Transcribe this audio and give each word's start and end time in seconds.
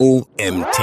OMT. 0.00 0.78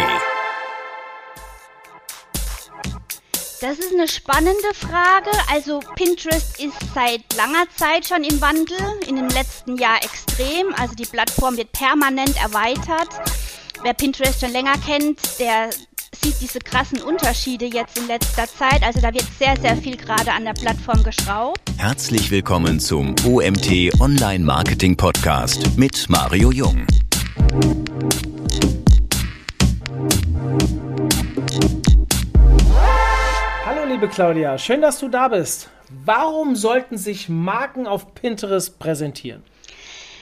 Das 3.62 3.80
ist 3.80 3.94
eine 3.94 4.10
spannende 4.10 4.74
Frage. 4.74 5.32
Also 5.50 5.80
Pinterest 5.96 6.60
ist 6.60 6.76
seit 6.94 7.22
langer 7.38 7.64
Zeit 7.78 8.06
schon 8.06 8.26
im 8.26 8.42
Wandel, 8.42 8.78
in 9.08 9.16
dem 9.16 9.30
letzten 9.30 9.78
Jahr 9.78 10.04
extrem. 10.04 10.76
Also 10.78 10.96
die 10.96 11.06
Plattform 11.06 11.56
wird 11.56 11.72
permanent 11.72 12.36
erweitert. 12.44 13.08
Wer 13.84 13.94
Pinterest 13.94 14.42
schon 14.42 14.52
länger 14.52 14.78
kennt, 14.86 15.18
der 15.40 15.70
sieht 16.22 16.36
diese 16.42 16.60
krassen 16.60 17.02
Unterschiede 17.02 17.68
jetzt 17.68 17.98
in 17.98 18.08
letzter 18.08 18.48
Zeit. 18.48 18.84
Also 18.84 19.00
da 19.00 19.14
wird 19.14 19.28
sehr, 19.40 19.56
sehr 19.62 19.78
viel 19.78 19.96
gerade 19.96 20.34
an 20.34 20.44
der 20.44 20.56
Plattform 20.56 21.02
geschraubt. 21.04 21.62
Herzlich 21.78 22.32
willkommen 22.32 22.82
zum 22.82 23.16
OMT 23.26 23.98
Online 24.02 24.44
Marketing 24.44 24.98
Podcast 24.98 25.78
mit 25.78 26.10
Mario 26.10 26.52
Jung. 26.52 26.86
Liebe 33.96 34.10
Claudia, 34.10 34.58
schön, 34.58 34.82
dass 34.82 35.00
du 35.00 35.08
da 35.08 35.30
bist. 35.30 35.70
Warum 36.04 36.58
sollten 36.58 36.98
sich 36.98 37.30
Marken 37.30 37.88
auf 37.88 38.14
Pinterest 38.14 38.78
präsentieren? 38.78 39.42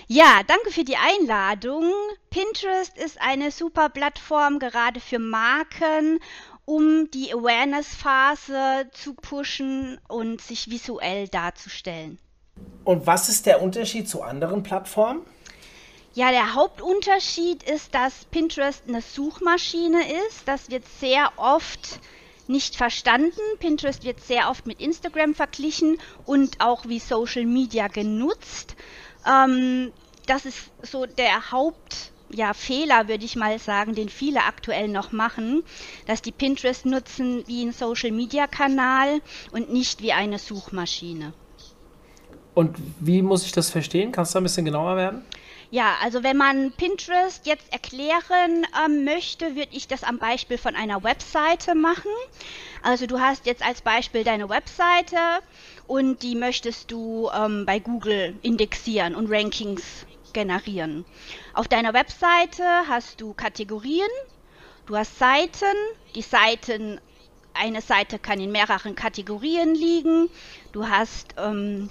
Ja, 0.05 0.41
danke 0.45 0.70
für 0.70 0.84
die 0.84 0.95
Einladung. 0.95 1.91
Pinterest 2.30 2.95
ist 3.00 3.20
eine 3.20 3.50
super 3.50 3.90
Plattform 3.90 4.59
gerade 4.59 5.00
für 5.00 5.17
Marken, 5.17 6.20
um 6.66 7.09
die 7.09 7.34
Awareness-Phase 7.34 8.91
zu 8.91 9.16
pushen 9.16 10.00
und 10.08 10.40
sich 10.40 10.70
visuell 10.70 11.28
darzustellen. 11.28 12.20
Und 12.84 13.08
was 13.08 13.28
ist 13.28 13.48
der 13.48 13.64
Unterschied 13.64 14.08
zu 14.08 14.22
anderen 14.22 14.62
Plattformen? 14.62 15.22
Ja, 16.14 16.30
der 16.30 16.53
Hauptunterschied 16.53 17.64
ist, 17.64 17.95
dass 17.95 18.26
Pinterest 18.26 18.84
eine 18.88 19.02
Suchmaschine 19.02 20.03
ist. 20.28 20.48
Das 20.48 20.70
wird 20.70 20.84
sehr 21.00 21.31
oft 21.38 22.00
nicht 22.47 22.75
verstanden. 22.75 23.41
Pinterest 23.59 24.03
wird 24.03 24.19
sehr 24.22 24.49
oft 24.49 24.67
mit 24.67 24.81
Instagram 24.81 25.33
verglichen 25.36 25.97
und 26.25 26.59
auch 26.59 26.88
wie 26.88 26.99
Social 26.99 27.45
Media 27.45 27.88
genutzt. 27.88 28.75
Ähm, 29.27 29.91
das 30.25 30.45
ist 30.45 30.71
so 30.81 31.05
der 31.05 31.52
Haupt 31.52 32.11
ja, 32.30 32.53
Fehler, 32.53 33.08
würde 33.08 33.25
ich 33.25 33.36
mal 33.36 33.59
sagen, 33.59 33.95
den 33.95 34.09
viele 34.09 34.44
aktuell 34.44 34.88
noch 34.88 35.11
machen, 35.11 35.64
dass 36.08 36.21
die 36.21 36.31
Pinterest 36.31 36.86
nutzen 36.86 37.44
wie 37.47 37.64
ein 37.64 37.71
Social-Media-Kanal 37.71 39.21
und 39.52 39.71
nicht 39.71 40.02
wie 40.02 40.14
eine 40.14 40.39
Suchmaschine. 40.39 41.33
Und 42.53 42.77
wie 42.99 43.21
muss 43.21 43.45
ich 43.45 43.52
das 43.52 43.69
verstehen? 43.69 44.11
Kannst 44.11 44.33
du 44.33 44.39
ein 44.39 44.44
bisschen 44.44 44.66
genauer 44.66 44.95
werden? 44.95 45.23
Ja, 45.74 45.96
also 46.04 46.22
wenn 46.22 46.38
man 46.38 46.72
Pinterest 46.74 47.48
jetzt 47.48 47.74
erklären 47.74 48.64
ähm, 48.86 49.06
möchte, 49.06 49.56
würde 49.56 49.72
ich 49.72 49.88
das 49.88 50.04
am 50.04 50.20
Beispiel 50.20 50.60
von 50.60 50.76
einer 50.76 51.04
Webseite 51.04 51.74
machen. 51.74 52.12
Also 52.84 53.08
du 53.08 53.20
hast 53.20 53.48
jetzt 53.48 53.66
als 53.66 53.82
Beispiel 53.82 54.24
deine 54.24 54.50
Webseite 54.50 55.18
und 55.88 56.22
die 56.22 56.36
möchtest 56.36 56.92
du 56.92 57.28
ähm, 57.36 57.66
bei 57.66 57.80
Google 57.80 58.38
indexieren 58.44 59.16
und 59.16 59.32
Rankings 59.32 60.06
generieren. 60.32 61.06
Auf 61.56 61.68
deiner 61.68 61.96
Webseite 61.96 62.64
hast 62.88 63.20
du 63.20 63.34
Kategorien, 63.34 64.12
du 64.86 64.96
hast 64.96 65.18
Seiten, 65.18 65.76
die 66.14 66.22
Seiten, 66.22 67.02
eine 67.56 67.82
Seite 67.82 68.20
kann 68.20 68.40
in 68.40 68.52
mehreren 68.52 68.94
Kategorien 68.94 69.74
liegen, 69.74 70.30
du 70.72 70.88
hast 70.88 71.34
ähm, 71.40 71.90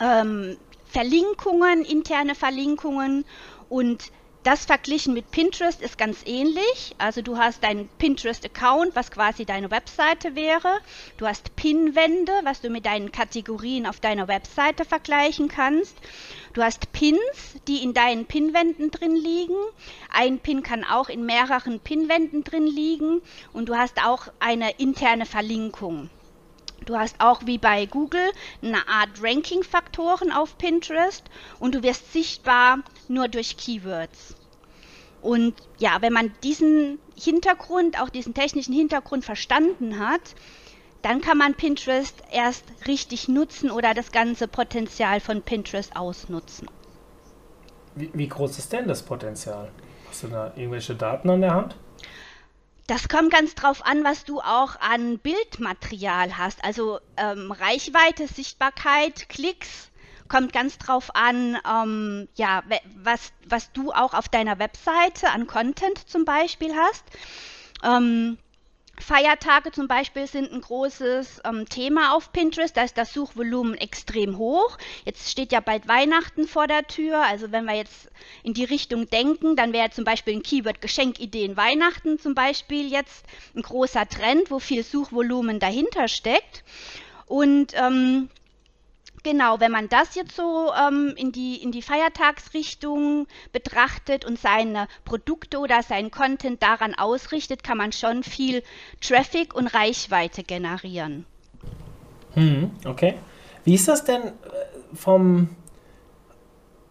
ähm, 0.00 0.56
Verlinkungen, 0.92 1.86
interne 1.86 2.34
Verlinkungen 2.34 3.24
und 3.70 4.12
das 4.42 4.64
verglichen 4.66 5.14
mit 5.14 5.30
Pinterest 5.30 5.80
ist 5.80 5.96
ganz 5.96 6.18
ähnlich. 6.26 6.94
Also 6.98 7.22
du 7.22 7.38
hast 7.38 7.62
deinen 7.62 7.88
Pinterest-Account, 7.98 8.94
was 8.94 9.10
quasi 9.10 9.46
deine 9.46 9.70
Webseite 9.70 10.34
wäre. 10.34 10.80
Du 11.16 11.26
hast 11.26 11.56
Pinwände, 11.56 12.32
was 12.42 12.60
du 12.60 12.68
mit 12.68 12.84
deinen 12.84 13.10
Kategorien 13.10 13.86
auf 13.86 14.00
deiner 14.00 14.28
Webseite 14.28 14.84
vergleichen 14.84 15.48
kannst. 15.48 15.96
Du 16.52 16.62
hast 16.62 16.92
Pins, 16.92 17.20
die 17.68 17.82
in 17.82 17.94
deinen 17.94 18.26
Pinwänden 18.26 18.90
drin 18.90 19.16
liegen. 19.16 19.56
Ein 20.12 20.40
Pin 20.40 20.62
kann 20.62 20.84
auch 20.84 21.08
in 21.08 21.24
mehreren 21.24 21.80
Pinwänden 21.80 22.44
drin 22.44 22.66
liegen. 22.66 23.22
Und 23.52 23.68
du 23.68 23.76
hast 23.76 24.04
auch 24.04 24.26
eine 24.40 24.72
interne 24.72 25.24
Verlinkung. 25.24 26.10
Du 26.86 26.96
hast 26.96 27.16
auch 27.20 27.46
wie 27.46 27.58
bei 27.58 27.86
Google 27.86 28.32
eine 28.62 28.88
Art 28.88 29.10
Ranking-Faktoren 29.22 30.32
auf 30.32 30.58
Pinterest 30.58 31.24
und 31.58 31.74
du 31.74 31.82
wirst 31.82 32.12
sichtbar 32.12 32.78
nur 33.08 33.28
durch 33.28 33.56
Keywords. 33.56 34.36
Und 35.20 35.54
ja, 35.78 35.98
wenn 36.00 36.12
man 36.12 36.32
diesen 36.42 36.98
Hintergrund, 37.14 38.00
auch 38.00 38.08
diesen 38.08 38.34
technischen 38.34 38.74
Hintergrund 38.74 39.24
verstanden 39.24 39.98
hat, 40.00 40.34
dann 41.02 41.20
kann 41.20 41.38
man 41.38 41.54
Pinterest 41.54 42.14
erst 42.30 42.64
richtig 42.86 43.28
nutzen 43.28 43.70
oder 43.70 43.94
das 43.94 44.12
ganze 44.12 44.48
Potenzial 44.48 45.20
von 45.20 45.42
Pinterest 45.42 45.96
ausnutzen. 45.96 46.68
Wie, 47.94 48.10
wie 48.14 48.28
groß 48.28 48.58
ist 48.58 48.72
denn 48.72 48.88
das 48.88 49.02
Potenzial? 49.02 49.70
Hast 50.08 50.24
du 50.24 50.28
da 50.28 50.52
irgendwelche 50.56 50.94
Daten 50.94 51.30
an 51.30 51.40
der 51.40 51.54
Hand? 51.54 51.76
Das 52.92 53.08
kommt 53.08 53.32
ganz 53.32 53.54
drauf 53.54 53.86
an, 53.86 54.04
was 54.04 54.26
du 54.26 54.40
auch 54.40 54.78
an 54.78 55.18
Bildmaterial 55.18 56.36
hast. 56.36 56.62
Also 56.62 57.00
ähm, 57.16 57.50
Reichweite, 57.50 58.28
Sichtbarkeit, 58.28 59.30
Klicks, 59.30 59.90
kommt 60.28 60.52
ganz 60.52 60.76
drauf 60.76 61.16
an, 61.16 61.56
ähm, 61.66 62.28
ja, 62.34 62.62
was, 63.02 63.32
was 63.48 63.72
du 63.72 63.92
auch 63.92 64.12
auf 64.12 64.28
deiner 64.28 64.58
Webseite 64.58 65.30
an 65.30 65.46
Content 65.46 66.06
zum 66.06 66.26
Beispiel 66.26 66.76
hast. 66.76 67.02
Ähm, 67.82 68.36
Feiertage 68.98 69.72
zum 69.72 69.88
Beispiel 69.88 70.26
sind 70.26 70.52
ein 70.52 70.60
großes 70.60 71.42
ähm, 71.44 71.68
Thema 71.68 72.14
auf 72.14 72.32
Pinterest. 72.32 72.76
Da 72.76 72.82
ist 72.82 72.98
das 72.98 73.12
Suchvolumen 73.12 73.74
extrem 73.74 74.38
hoch. 74.38 74.76
Jetzt 75.04 75.30
steht 75.30 75.50
ja 75.50 75.60
bald 75.60 75.88
Weihnachten 75.88 76.46
vor 76.46 76.66
der 76.66 76.86
Tür. 76.86 77.22
Also 77.24 77.52
wenn 77.52 77.64
wir 77.64 77.74
jetzt 77.74 78.10
in 78.42 78.54
die 78.54 78.64
Richtung 78.64 79.08
denken, 79.08 79.56
dann 79.56 79.72
wäre 79.72 79.90
zum 79.90 80.04
Beispiel 80.04 80.34
ein 80.34 80.42
Keyword 80.42 80.80
Geschenkideen 80.80 81.56
Weihnachten 81.56 82.18
zum 82.18 82.34
Beispiel 82.34 82.90
jetzt 82.90 83.24
ein 83.56 83.62
großer 83.62 84.08
Trend, 84.08 84.50
wo 84.50 84.58
viel 84.58 84.84
Suchvolumen 84.84 85.58
dahinter 85.58 86.06
steckt. 86.08 86.62
Und 87.26 87.72
ähm, 87.74 88.28
Genau, 89.24 89.60
wenn 89.60 89.70
man 89.70 89.88
das 89.88 90.16
jetzt 90.16 90.34
so 90.34 90.72
ähm, 90.72 91.14
in, 91.16 91.30
die, 91.30 91.62
in 91.62 91.70
die 91.70 91.82
Feiertagsrichtung 91.82 93.28
betrachtet 93.52 94.24
und 94.24 94.38
seine 94.38 94.88
Produkte 95.04 95.58
oder 95.58 95.82
seinen 95.82 96.10
Content 96.10 96.60
daran 96.62 96.94
ausrichtet, 96.96 97.62
kann 97.62 97.78
man 97.78 97.92
schon 97.92 98.24
viel 98.24 98.64
Traffic 99.00 99.54
und 99.54 99.68
Reichweite 99.68 100.42
generieren. 100.42 101.24
Hm, 102.34 102.72
okay. 102.84 103.14
Wie 103.64 103.74
ist 103.74 103.86
das 103.86 104.04
denn 104.04 104.22
äh, 104.22 104.30
vom... 104.92 105.50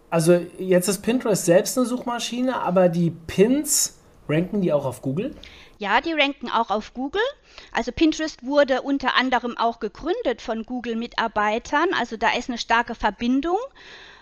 Also 0.10 0.40
jetzt 0.58 0.88
ist 0.88 1.02
Pinterest 1.02 1.46
selbst 1.46 1.78
eine 1.78 1.88
Suchmaschine, 1.88 2.62
aber 2.62 2.90
die 2.90 3.12
Pins, 3.12 3.98
ranken 4.28 4.62
die 4.62 4.72
auch 4.74 4.86
auf 4.86 5.02
Google? 5.02 5.36
Ja, 5.82 6.00
die 6.00 6.14
ranken 6.14 6.48
auch 6.48 6.70
auf 6.70 6.94
Google. 6.94 7.24
Also 7.72 7.92
Pinterest 7.92 8.46
wurde 8.46 8.84
unter 8.84 9.16
anderem 9.16 9.58
auch 9.58 9.80
gegründet 9.80 10.40
von 10.40 10.64
Google-Mitarbeitern. 10.64 11.96
Also 11.96 12.18
da 12.18 12.36
ist 12.38 12.50
eine 12.50 12.60
starke 12.60 12.94
Verbindung. 12.94 13.58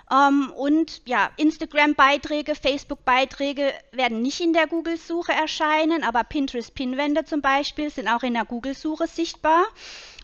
Ähm, 0.09 0.53
und 0.55 1.01
ja, 1.05 1.29
Instagram-Beiträge, 1.35 2.55
Facebook-Beiträge 2.55 3.73
werden 3.91 4.21
nicht 4.21 4.39
in 4.39 4.53
der 4.53 4.67
Google-Suche 4.67 5.33
erscheinen, 5.33 6.05
aber 6.05 6.23
Pinterest-Pinwände 6.23 7.25
zum 7.25 7.41
Beispiel 7.41 7.89
sind 7.89 8.07
auch 8.07 8.23
in 8.23 8.35
der 8.35 8.45
Google-Suche 8.45 9.07
sichtbar. 9.07 9.65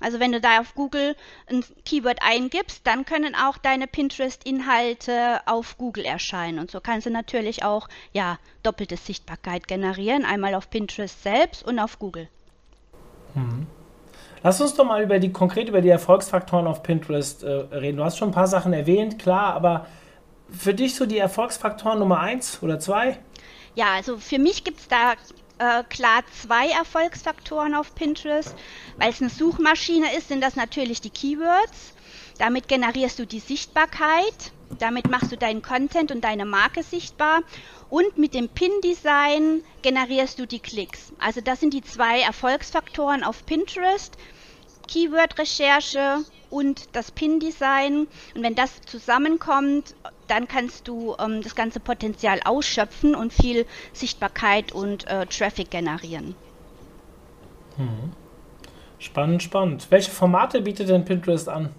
Also 0.01 0.19
wenn 0.19 0.31
du 0.31 0.41
da 0.41 0.59
auf 0.59 0.75
Google 0.75 1.16
ein 1.50 1.63
Keyword 1.85 2.19
eingibst, 2.22 2.85
dann 2.85 3.06
können 3.06 3.35
auch 3.35 3.57
deine 3.57 3.88
Pinterest-Inhalte 3.88 5.41
auf 5.45 5.78
Google 5.78 6.06
erscheinen. 6.06 6.59
Und 6.59 6.69
so 6.69 6.81
kannst 6.81 7.06
du 7.06 7.11
natürlich 7.11 7.63
auch 7.63 7.88
ja, 8.11 8.38
doppelte 8.63 8.97
Sichtbarkeit 8.97 9.67
generieren, 9.67 10.25
einmal 10.25 10.53
auf 10.55 10.70
Pinterest 10.70 11.23
selbst 11.23 11.66
und 11.66 11.79
auf 11.79 11.99
Google. 11.99 12.28
Mhm. 13.35 13.67
Lass 14.43 14.61
uns 14.61 14.75
doch 14.75 14.85
mal 14.85 15.02
über 15.02 15.17
die 15.17 15.31
konkret 15.31 15.70
über 15.70 15.81
die 15.81 15.90
Erfolgsfaktoren 15.90 16.67
auf 16.67 16.84
Pinterest 16.84 17.43
äh, 17.43 17.49
reden. 17.49 17.97
Du 17.97 18.03
hast 18.03 18.17
schon 18.17 18.29
ein 18.29 18.34
paar 18.34 18.47
Sachen 18.47 18.73
erwähnt, 18.73 19.17
klar, 19.17 19.55
aber 19.55 19.87
für 20.49 20.73
dich 20.73 20.96
so 20.96 21.05
die 21.05 21.17
Erfolgsfaktoren 21.17 21.97
Nummer 21.97 22.20
eins 22.20 22.61
oder 22.61 22.79
zwei? 22.79 23.17
Ja, 23.73 23.93
also 23.93 24.17
für 24.17 24.37
mich 24.37 24.64
gibt 24.64 24.81
es 24.81 24.87
da 24.87 25.14
äh, 25.59 25.84
klar 25.84 26.23
zwei 26.41 26.69
Erfolgsfaktoren 26.69 27.75
auf 27.75 27.96
Pinterest. 27.96 28.55
Weil 28.97 29.09
es 29.09 29.22
eine 29.22 29.29
Suchmaschine 29.29 30.16
ist, 30.16 30.28
sind 30.28 30.41
das 30.41 30.55
natürlich 30.55 31.02
die 31.02 31.09
Keywords. 31.09 31.93
Damit 32.37 32.67
generierst 32.67 33.19
du 33.19 33.25
die 33.25 33.40
Sichtbarkeit. 33.40 34.52
Damit 34.79 35.09
machst 35.09 35.31
du 35.31 35.37
deinen 35.37 35.61
Content 35.61 36.11
und 36.11 36.23
deine 36.23 36.46
Marke 36.46 36.84
sichtbar. 36.84 37.41
Und 37.90 38.17
mit 38.17 38.34
dem 38.34 38.49
Pin-Design 38.49 39.63
generierst 39.81 40.40
du 40.40 40.46
die 40.47 40.59
Klicks. 40.59 41.13
Also 41.19 41.40
das 41.41 41.59
sind 41.59 41.73
die 41.73 41.84
zwei 41.84 42.22
Erfolgsfaktoren 42.22 43.23
auf 43.23 43.46
Pinterest. 43.46 44.17
Keyword-Recherche 44.87 46.25
und 46.49 46.90
das 46.93 47.11
Pin-Design. 47.11 48.08
Und 48.35 48.43
wenn 48.43 48.55
das 48.55 48.81
zusammenkommt, 48.81 49.96
dann 50.27 50.47
kannst 50.47 50.87
du 50.87 51.16
ähm, 51.19 51.41
das 51.41 51.55
ganze 51.55 51.79
Potenzial 51.79 52.39
ausschöpfen 52.43 53.16
und 53.16 53.33
viel 53.33 53.66
Sichtbarkeit 53.93 54.72
und 54.72 55.07
äh, 55.07 55.25
Traffic 55.25 55.72
generieren. 55.72 56.35
Hm. 57.77 58.11
Spannend, 58.99 59.43
spannend. 59.43 59.87
Welche 59.89 60.11
Formate 60.11 60.61
bietet 60.61 60.89
denn 60.89 61.05
Pinterest 61.05 61.49
an? 61.49 61.69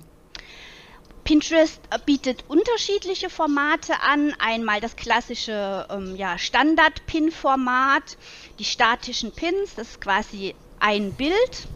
Pinterest 1.25 1.81
bietet 2.04 2.44
unterschiedliche 2.46 3.28
Formate 3.31 3.94
an. 4.00 4.32
Einmal 4.38 4.81
das 4.81 4.94
klassische 4.94 5.84
ähm, 5.90 6.14
ja, 6.14 6.38
Standard-Pin-Format, 6.38 8.16
die 8.60 8.64
statischen 8.64 9.32
Pins, 9.32 9.75
das 9.75 9.88
ist 9.88 10.00
quasi 10.00 10.54
ein 10.78 11.12
Bild. 11.14 11.66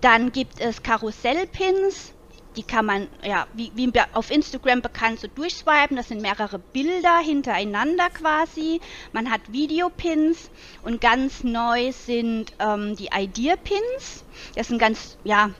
Dann 0.00 0.32
gibt 0.32 0.60
es 0.60 0.82
Karussell-Pins, 0.82 2.13
die 2.56 2.62
kann 2.62 2.86
man, 2.86 3.08
ja, 3.22 3.46
wie, 3.54 3.72
wie 3.74 3.90
auf 4.12 4.30
Instagram 4.30 4.82
bekannt, 4.82 5.20
so 5.20 5.28
durchswipen. 5.28 5.96
Das 5.96 6.08
sind 6.08 6.22
mehrere 6.22 6.58
Bilder 6.58 7.18
hintereinander 7.18 8.10
quasi. 8.10 8.80
Man 9.12 9.30
hat 9.30 9.40
Videopins 9.52 10.50
und 10.82 11.00
ganz 11.00 11.44
neu 11.44 11.92
sind 11.92 12.52
ähm, 12.58 12.96
die 12.96 13.10
Idea-Pins. 13.12 14.24
Das 14.54 14.68
sind 14.68 14.78
ganz, 14.78 15.16
ja, 15.24 15.50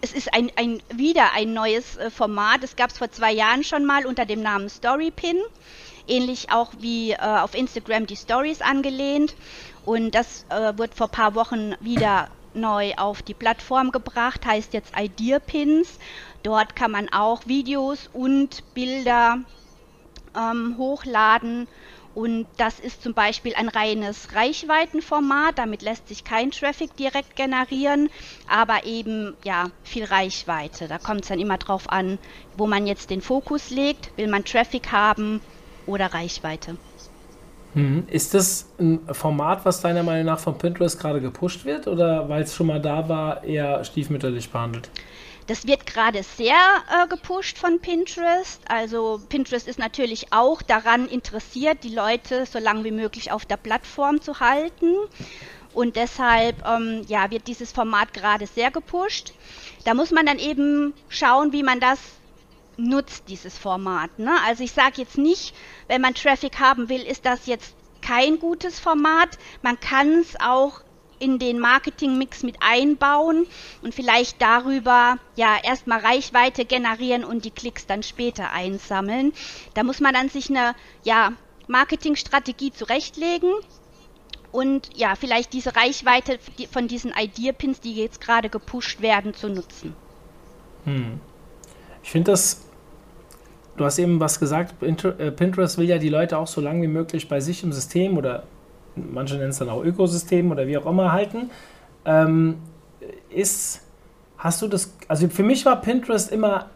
es 0.00 0.12
ist 0.12 0.32
ein, 0.32 0.50
ein 0.56 0.82
wieder 0.94 1.32
ein 1.34 1.52
neues 1.52 1.96
äh, 1.96 2.10
Format. 2.10 2.62
Es 2.62 2.76
gab 2.76 2.90
es 2.90 2.98
vor 2.98 3.10
zwei 3.10 3.32
Jahren 3.32 3.64
schon 3.64 3.84
mal 3.84 4.06
unter 4.06 4.26
dem 4.26 4.42
Namen 4.42 4.68
Storypin. 4.68 5.38
Ähnlich 6.06 6.50
auch 6.50 6.72
wie 6.78 7.12
äh, 7.12 7.18
auf 7.18 7.54
Instagram 7.54 8.06
die 8.06 8.16
Stories 8.16 8.62
angelehnt. 8.62 9.34
Und 9.84 10.14
das 10.14 10.44
äh, 10.50 10.76
wird 10.76 10.94
vor 10.94 11.08
paar 11.08 11.34
Wochen 11.34 11.74
wieder 11.80 12.28
neu 12.58 12.92
auf 12.96 13.22
die 13.22 13.34
Plattform 13.34 13.90
gebracht, 13.92 14.44
heißt 14.46 14.72
jetzt 14.74 14.92
Ideapins. 14.96 15.98
Dort 16.42 16.76
kann 16.76 16.90
man 16.90 17.08
auch 17.10 17.46
Videos 17.46 18.08
und 18.12 18.62
Bilder 18.74 19.38
ähm, 20.36 20.76
hochladen 20.78 21.68
und 22.14 22.48
das 22.56 22.80
ist 22.80 23.02
zum 23.02 23.14
Beispiel 23.14 23.54
ein 23.54 23.68
reines 23.68 24.34
Reichweitenformat, 24.34 25.56
damit 25.58 25.82
lässt 25.82 26.08
sich 26.08 26.24
kein 26.24 26.50
Traffic 26.50 26.96
direkt 26.96 27.36
generieren, 27.36 28.08
aber 28.46 28.84
eben 28.84 29.36
ja 29.44 29.70
viel 29.82 30.04
Reichweite. 30.04 30.88
Da 30.88 30.98
kommt 30.98 31.22
es 31.22 31.28
dann 31.28 31.38
immer 31.38 31.58
drauf 31.58 31.88
an, 31.90 32.18
wo 32.54 32.66
man 32.66 32.86
jetzt 32.86 33.10
den 33.10 33.20
Fokus 33.22 33.70
legt. 33.70 34.16
Will 34.16 34.26
man 34.28 34.44
Traffic 34.44 34.90
haben 34.90 35.42
oder 35.84 36.06
Reichweite? 36.12 36.78
Hm. 37.74 38.04
Ist 38.08 38.34
das 38.34 38.66
ein 38.78 39.00
Format, 39.12 39.64
was 39.64 39.80
deiner 39.80 40.02
Meinung 40.02 40.26
nach 40.26 40.38
von 40.38 40.56
Pinterest 40.56 40.98
gerade 40.98 41.20
gepusht 41.20 41.64
wird 41.64 41.86
oder 41.86 42.28
weil 42.28 42.42
es 42.42 42.54
schon 42.54 42.66
mal 42.66 42.80
da 42.80 43.08
war, 43.08 43.44
eher 43.44 43.84
stiefmütterlich 43.84 44.50
behandelt? 44.50 44.90
Das 45.48 45.66
wird 45.66 45.86
gerade 45.86 46.22
sehr 46.22 46.54
äh, 46.54 47.08
gepusht 47.08 47.56
von 47.56 47.80
Pinterest. 47.80 48.60
Also 48.68 49.18
Pinterest 49.30 49.66
ist 49.66 49.78
natürlich 49.78 50.30
auch 50.30 50.60
daran 50.60 51.08
interessiert, 51.08 51.84
die 51.84 51.94
Leute 51.94 52.44
so 52.44 52.58
lange 52.58 52.84
wie 52.84 52.90
möglich 52.90 53.32
auf 53.32 53.46
der 53.46 53.56
Plattform 53.56 54.20
zu 54.20 54.40
halten. 54.40 54.94
Und 55.72 55.96
deshalb 55.96 56.56
ähm, 56.66 57.02
ja, 57.08 57.30
wird 57.30 57.46
dieses 57.46 57.72
Format 57.72 58.12
gerade 58.12 58.46
sehr 58.46 58.70
gepusht. 58.70 59.32
Da 59.84 59.94
muss 59.94 60.10
man 60.10 60.26
dann 60.26 60.38
eben 60.38 60.92
schauen, 61.08 61.52
wie 61.52 61.62
man 61.62 61.80
das 61.80 61.98
nutzt, 62.78 63.24
dieses 63.28 63.58
Format. 63.58 64.18
Ne? 64.18 64.32
Also 64.46 64.62
ich 64.62 64.72
sage 64.72 64.94
jetzt 65.02 65.18
nicht, 65.18 65.54
wenn 65.88 66.00
man 66.00 66.14
Traffic 66.14 66.58
haben 66.58 66.88
will, 66.88 67.02
ist 67.02 67.26
das 67.26 67.46
jetzt 67.46 67.74
kein 68.00 68.38
gutes 68.38 68.78
Format. 68.78 69.38
Man 69.62 69.78
kann 69.80 70.20
es 70.20 70.40
auch 70.40 70.80
in 71.18 71.38
den 71.38 71.58
Marketingmix 71.58 72.44
mit 72.44 72.56
einbauen 72.60 73.46
und 73.82 73.94
vielleicht 73.94 74.40
darüber 74.40 75.18
ja 75.34 75.56
erstmal 75.62 75.98
Reichweite 75.98 76.64
generieren 76.64 77.24
und 77.24 77.44
die 77.44 77.50
Klicks 77.50 77.86
dann 77.86 78.02
später 78.02 78.52
einsammeln. 78.52 79.32
Da 79.74 79.82
muss 79.82 80.00
man 80.00 80.14
dann 80.14 80.28
sich 80.28 80.48
eine 80.48 80.74
ja, 81.02 81.32
Marketingstrategie 81.66 82.72
zurechtlegen 82.72 83.52
und 84.52 84.96
ja, 84.96 85.14
vielleicht 85.16 85.52
diese 85.52 85.76
Reichweite 85.76 86.38
von 86.70 86.88
diesen 86.88 87.12
Idea-Pins, 87.12 87.80
die 87.80 87.94
jetzt 87.94 88.20
gerade 88.20 88.48
gepusht 88.48 89.02
werden, 89.02 89.34
zu 89.34 89.48
nutzen. 89.48 89.94
Hm. 90.84 91.20
Ich 92.02 92.10
finde 92.10 92.30
das, 92.30 92.67
du 93.78 93.84
hast 93.84 93.98
eben 93.98 94.20
was 94.20 94.40
gesagt, 94.40 94.74
äh, 94.82 95.30
Pinterest 95.30 95.78
will 95.78 95.88
ja 95.88 95.98
die 95.98 96.08
Leute 96.08 96.38
auch 96.38 96.46
so 96.46 96.60
lange 96.60 96.82
wie 96.82 96.88
möglich 96.88 97.28
bei 97.28 97.40
sich 97.40 97.62
im 97.62 97.72
System 97.72 98.18
oder 98.18 98.44
manche 98.96 99.36
nennen 99.36 99.50
es 99.50 99.58
dann 99.58 99.68
auch 99.68 99.82
Ökosystem 99.82 100.50
oder 100.50 100.66
wie 100.66 100.76
auch 100.76 100.86
immer 100.86 101.12
halten, 101.12 101.50
ähm, 102.04 102.56
ist, 103.30 103.82
hast 104.36 104.62
du 104.62 104.68
das, 104.68 104.94
also 105.08 105.28
für 105.28 105.42
mich 105.42 105.64
war 105.64 105.80
Pinterest 105.80 106.30
immer 106.30 106.66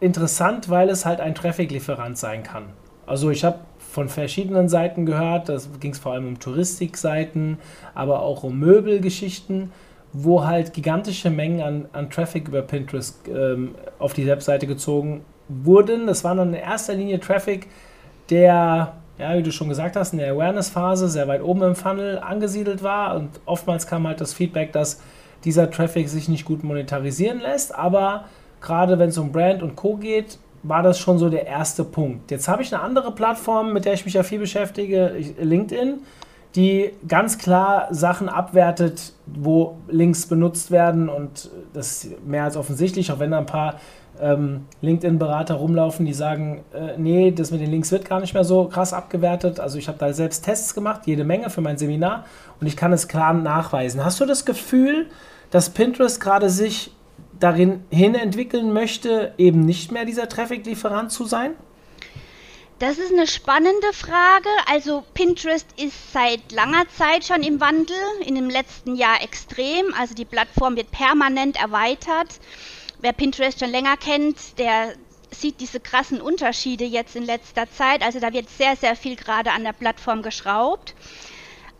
interessant, 0.00 0.68
weil 0.68 0.88
es 0.88 1.04
halt 1.04 1.20
ein 1.20 1.34
Traffic-Lieferant 1.34 2.18
sein 2.18 2.42
kann. 2.42 2.64
Also 3.06 3.30
ich 3.30 3.44
habe 3.44 3.60
von 3.78 4.08
verschiedenen 4.08 4.68
Seiten 4.68 5.06
gehört, 5.06 5.48
da 5.48 5.58
ging 5.78 5.92
es 5.92 5.98
vor 5.98 6.12
allem 6.12 6.26
um 6.26 6.40
Touristikseiten, 6.40 7.58
aber 7.94 8.20
auch 8.20 8.42
um 8.42 8.58
Möbelgeschichten, 8.58 9.72
wo 10.12 10.44
halt 10.44 10.72
gigantische 10.72 11.30
Mengen 11.30 11.60
an, 11.60 11.88
an 11.92 12.10
Traffic 12.10 12.48
über 12.48 12.62
Pinterest 12.62 13.20
ähm, 13.28 13.74
auf 13.98 14.14
die 14.14 14.26
Webseite 14.26 14.66
gezogen 14.66 15.24
wurden. 15.48 16.06
Das 16.06 16.24
war 16.24 16.34
dann 16.34 16.48
in 16.48 16.60
erster 16.60 16.94
Linie 16.94 17.20
Traffic, 17.20 17.68
der 18.30 18.94
ja, 19.18 19.36
wie 19.36 19.42
du 19.42 19.52
schon 19.52 19.68
gesagt 19.68 19.96
hast, 19.96 20.12
in 20.12 20.18
der 20.18 20.32
Awareness-Phase 20.32 21.08
sehr 21.08 21.28
weit 21.28 21.42
oben 21.42 21.62
im 21.62 21.76
Funnel 21.76 22.18
angesiedelt 22.18 22.82
war 22.82 23.14
und 23.16 23.28
oftmals 23.46 23.86
kam 23.86 24.06
halt 24.06 24.20
das 24.20 24.34
Feedback, 24.34 24.72
dass 24.72 25.00
dieser 25.44 25.70
Traffic 25.70 26.08
sich 26.08 26.28
nicht 26.28 26.44
gut 26.44 26.64
monetarisieren 26.64 27.40
lässt, 27.40 27.74
aber 27.74 28.24
gerade 28.60 28.98
wenn 28.98 29.10
es 29.10 29.18
um 29.18 29.30
Brand 29.30 29.62
und 29.62 29.76
Co. 29.76 29.96
geht, 29.96 30.38
war 30.62 30.82
das 30.82 30.98
schon 30.98 31.18
so 31.18 31.28
der 31.28 31.46
erste 31.46 31.84
Punkt. 31.84 32.30
Jetzt 32.30 32.48
habe 32.48 32.62
ich 32.62 32.74
eine 32.74 32.82
andere 32.82 33.12
Plattform, 33.12 33.72
mit 33.72 33.84
der 33.84 33.92
ich 33.92 34.04
mich 34.06 34.14
ja 34.14 34.22
viel 34.22 34.38
beschäftige, 34.38 35.14
LinkedIn, 35.38 35.98
die 36.56 36.92
ganz 37.06 37.36
klar 37.38 37.88
Sachen 37.90 38.28
abwertet, 38.28 39.12
wo 39.26 39.76
Links 39.88 40.26
benutzt 40.26 40.70
werden 40.70 41.08
und 41.08 41.50
das 41.74 42.04
ist 42.04 42.26
mehr 42.26 42.44
als 42.44 42.56
offensichtlich, 42.56 43.12
auch 43.12 43.18
wenn 43.18 43.32
da 43.32 43.38
ein 43.38 43.46
paar 43.46 43.74
ähm, 44.20 44.66
LinkedIn-Berater 44.80 45.54
rumlaufen, 45.54 46.06
die 46.06 46.14
sagen, 46.14 46.64
äh, 46.72 46.96
nee, 46.96 47.30
das 47.30 47.50
mit 47.50 47.60
den 47.60 47.70
Links 47.70 47.90
wird 47.92 48.08
gar 48.08 48.20
nicht 48.20 48.34
mehr 48.34 48.44
so 48.44 48.66
krass 48.66 48.92
abgewertet. 48.92 49.60
Also 49.60 49.78
ich 49.78 49.88
habe 49.88 49.98
da 49.98 50.12
selbst 50.12 50.44
Tests 50.44 50.74
gemacht, 50.74 51.02
jede 51.06 51.24
Menge 51.24 51.50
für 51.50 51.60
mein 51.60 51.78
Seminar 51.78 52.24
und 52.60 52.66
ich 52.66 52.76
kann 52.76 52.92
es 52.92 53.08
klar 53.08 53.32
nachweisen. 53.34 54.04
Hast 54.04 54.20
du 54.20 54.26
das 54.26 54.44
Gefühl, 54.44 55.06
dass 55.50 55.70
Pinterest 55.70 56.20
gerade 56.20 56.50
sich 56.50 56.92
darin 57.38 57.84
hin 57.90 58.14
entwickeln 58.14 58.72
möchte, 58.72 59.32
eben 59.38 59.64
nicht 59.64 59.92
mehr 59.92 60.04
dieser 60.04 60.28
Traffic-Lieferant 60.28 61.10
zu 61.10 61.24
sein? 61.24 61.52
Das 62.80 62.98
ist 62.98 63.12
eine 63.12 63.26
spannende 63.26 63.92
Frage. 63.92 64.48
Also 64.70 65.04
Pinterest 65.14 65.66
ist 65.80 66.12
seit 66.12 66.52
langer 66.52 66.84
Zeit 66.96 67.24
schon 67.24 67.42
im 67.42 67.60
Wandel, 67.60 67.96
in 68.26 68.34
dem 68.34 68.50
letzten 68.50 68.96
Jahr 68.96 69.22
extrem. 69.22 69.94
Also 69.98 70.14
die 70.14 70.24
Plattform 70.24 70.76
wird 70.76 70.90
permanent 70.90 71.60
erweitert 71.60 72.40
wer 73.04 73.12
Pinterest 73.12 73.58
schon 73.58 73.70
länger 73.70 73.98
kennt, 73.98 74.58
der 74.58 74.94
sieht 75.30 75.60
diese 75.60 75.78
krassen 75.78 76.22
Unterschiede 76.22 76.84
jetzt 76.84 77.16
in 77.16 77.24
letzter 77.24 77.70
Zeit. 77.70 78.02
Also 78.02 78.18
da 78.18 78.32
wird 78.32 78.48
sehr, 78.48 78.76
sehr 78.76 78.96
viel 78.96 79.14
gerade 79.14 79.52
an 79.52 79.62
der 79.62 79.74
Plattform 79.74 80.22
geschraubt. 80.22 80.94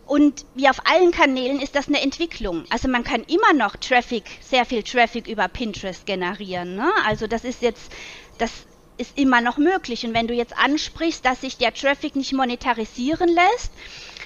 Und 0.05 0.45
wie 0.55 0.69
auf 0.69 0.87
allen 0.87 1.13
Kanälen 1.13 1.61
ist 1.61 1.75
das 1.75 1.89
eine 1.89 2.03
Entwicklung. 2.03 2.67
Also 2.69 2.89
man 2.89 3.05
kann 3.05 3.23
immer 3.23 3.55
noch 3.55 3.77
Traffic, 3.77 4.25
sehr 4.43 4.67
viel 4.67 4.83
Traffic 4.83 5.27
über 5.27 5.49
Pinterest 5.49 6.05
generieren. 6.05 6.77
Ne? 6.77 6.93
Also 7.07 7.27
das 7.27 7.45
ist 7.45 7.63
jetzt, 7.63 7.91
das 8.37 8.51
ist 8.99 9.17
immer 9.17 9.41
noch 9.41 9.57
möglich. 9.57 10.05
Und 10.05 10.13
wenn 10.13 10.27
du 10.27 10.35
jetzt 10.35 10.55
ansprichst, 10.59 11.25
dass 11.25 11.41
sich 11.41 11.57
der 11.57 11.73
Traffic 11.73 12.17
nicht 12.17 12.35
monetarisieren 12.35 13.31
lässt, 13.31 13.73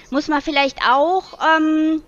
muss 0.09 0.27
man 0.27 0.41
vielleicht 0.41 0.79
auch 0.81 1.39
ähm, 1.55 2.03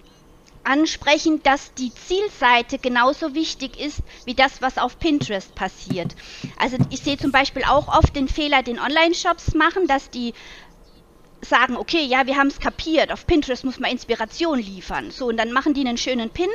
ansprechen, 0.64 1.42
dass 1.44 1.74
die 1.74 1.94
Zielseite 1.94 2.78
genauso 2.78 3.34
wichtig 3.34 3.80
ist 3.80 4.00
wie 4.26 4.36
das, 4.36 4.62
was 4.62 4.78
auf 4.78 5.00
Pinterest 5.00 5.54
passiert. 5.56 6.16
Also 6.58 6.78
ich 6.90 7.02
sehe 7.02 7.18
zum 7.18 7.32
Beispiel 7.32 7.64
auch 7.64 7.88
oft 7.88 8.16
den 8.16 8.28
Fehler, 8.28 8.64
den 8.64 8.80
Online-Shops 8.80 9.54
machen, 9.56 9.88
dass 9.88 10.10
die 10.10 10.34
sagen, 11.42 11.76
okay, 11.76 12.06
ja, 12.06 12.28
wir 12.28 12.38
haben 12.38 12.48
es 12.48 12.60
kapiert, 12.60 13.12
auf 13.12 13.26
Pinterest 13.26 13.64
muss 13.64 13.80
man 13.80 13.92
Inspiration 13.92 14.60
liefern. 14.60 15.12
So, 15.12 15.28
und 15.28 15.38
dann 15.38 15.52
machen 15.52 15.74
die 15.74 15.82
einen 15.82 15.98
schönen 15.98 16.30
Pin, 16.30 16.50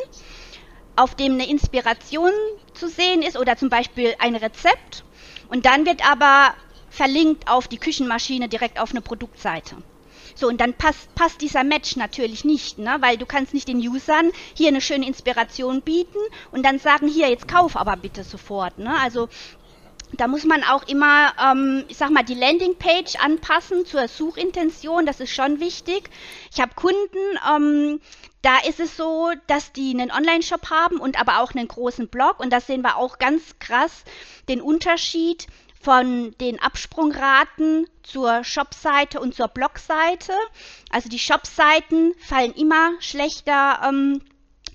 auf 0.94 1.14
dem 1.14 1.32
eine 1.32 1.48
Inspiration 1.48 2.30
zu 2.72 2.88
sehen 2.88 3.22
ist 3.22 3.36
oder 3.36 3.56
zum 3.56 3.68
Beispiel 3.68 4.14
ein 4.18 4.36
Rezept. 4.36 5.04
Und 5.48 5.66
dann 5.66 5.86
wird 5.86 6.08
aber 6.08 6.54
verlinkt 6.88 7.48
auf 7.48 7.68
die 7.68 7.78
Küchenmaschine 7.78 8.48
direkt 8.48 8.80
auf 8.80 8.90
eine 8.90 9.00
Produktseite. 9.00 9.76
So, 10.36 10.48
und 10.48 10.60
dann 10.60 10.74
passt, 10.74 11.14
passt 11.14 11.40
dieser 11.40 11.64
Match 11.64 11.96
natürlich 11.96 12.44
nicht, 12.44 12.78
ne? 12.78 12.98
weil 13.00 13.16
du 13.16 13.24
kannst 13.24 13.54
nicht 13.54 13.68
den 13.68 13.78
Usern 13.78 14.30
hier 14.54 14.68
eine 14.68 14.82
schöne 14.82 15.06
Inspiration 15.06 15.80
bieten 15.80 16.18
und 16.52 16.64
dann 16.64 16.78
sagen, 16.78 17.08
hier, 17.08 17.28
jetzt 17.28 17.48
kauf 17.48 17.74
aber 17.74 17.96
bitte 17.96 18.22
sofort. 18.22 18.78
Ne? 18.78 18.94
Also 19.00 19.28
da 20.12 20.28
muss 20.28 20.44
man 20.44 20.62
auch 20.62 20.86
immer, 20.86 21.32
ähm, 21.42 21.84
ich 21.88 21.96
sag 21.96 22.10
mal, 22.10 22.22
die 22.22 22.34
Landingpage 22.34 23.16
anpassen 23.16 23.86
zur 23.86 24.08
Suchintention. 24.08 25.06
Das 25.06 25.20
ist 25.20 25.34
schon 25.34 25.58
wichtig. 25.58 26.10
Ich 26.52 26.60
habe 26.60 26.74
Kunden, 26.74 27.18
ähm, 27.50 28.00
da 28.42 28.58
ist 28.68 28.78
es 28.78 28.96
so, 28.96 29.32
dass 29.46 29.72
die 29.72 29.90
einen 29.90 30.12
Online-Shop 30.12 30.70
haben 30.70 30.98
und 30.98 31.18
aber 31.18 31.40
auch 31.40 31.54
einen 31.54 31.66
großen 31.66 32.08
Blog. 32.08 32.40
Und 32.40 32.52
da 32.52 32.60
sehen 32.60 32.82
wir 32.82 32.96
auch 32.96 33.18
ganz 33.18 33.58
krass 33.58 34.04
den 34.48 34.60
Unterschied 34.60 35.46
von 35.86 36.34
den 36.40 36.60
Absprungraten 36.60 37.86
zur 38.02 38.42
Shopseite 38.42 39.20
und 39.20 39.36
zur 39.36 39.46
Blogseite. 39.46 40.32
Also 40.90 41.08
die 41.08 41.20
Shopseiten 41.20 42.12
fallen 42.18 42.52
immer 42.54 42.90
schlechter 42.98 43.80
ähm, 43.86 44.20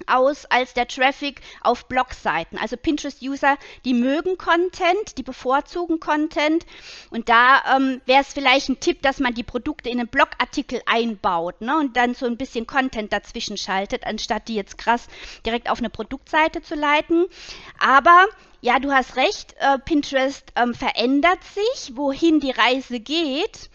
aus 0.08 0.46
als 0.46 0.74
der 0.74 0.88
Traffic 0.88 1.42
auf 1.60 1.90
Blogseiten. 1.90 2.58
Also 2.58 2.78
Pinterest-User, 2.78 3.58
die 3.84 3.94
mögen 3.94 4.38
Content, 4.38 5.18
die 5.18 5.24
bevorzugen 5.24 6.00
Content. 6.00 6.66
Und 7.10 7.28
da 7.28 7.62
ähm, 7.76 8.00
wäre 8.06 8.22
es 8.22 8.32
vielleicht 8.32 8.70
ein 8.70 8.80
Tipp, 8.80 9.02
dass 9.02 9.20
man 9.20 9.34
die 9.34 9.44
Produkte 9.44 9.90
in 9.90 10.00
einen 10.00 10.08
Blogartikel 10.08 10.82
einbaut 10.86 11.60
ne? 11.60 11.78
und 11.78 11.98
dann 11.98 12.16
so 12.16 12.26
ein 12.26 12.38
bisschen 12.38 12.68
Content 12.68 13.12
dazwischen 13.12 13.58
schaltet, 13.58 14.08
anstatt 14.08 14.48
die 14.48 14.56
jetzt 14.56 14.78
krass 14.78 15.10
direkt 15.46 15.70
auf 15.70 15.80
eine 15.80 15.90
Produktseite 15.90 16.62
zu 16.62 16.76
leiten. 16.76 17.26
Aber 17.80 18.28
ja, 18.62 18.80
du 18.80 18.92
hast 18.92 19.16
recht, 19.16 19.56
äh, 19.60 19.80
Pinterest 19.80 20.54
ähm, 20.56 20.74
verändert 20.74 21.40
sich. 21.44 21.96
Wohin 21.96 22.40
die 22.40 22.52
Reise 22.52 23.00
geht, 23.00 23.70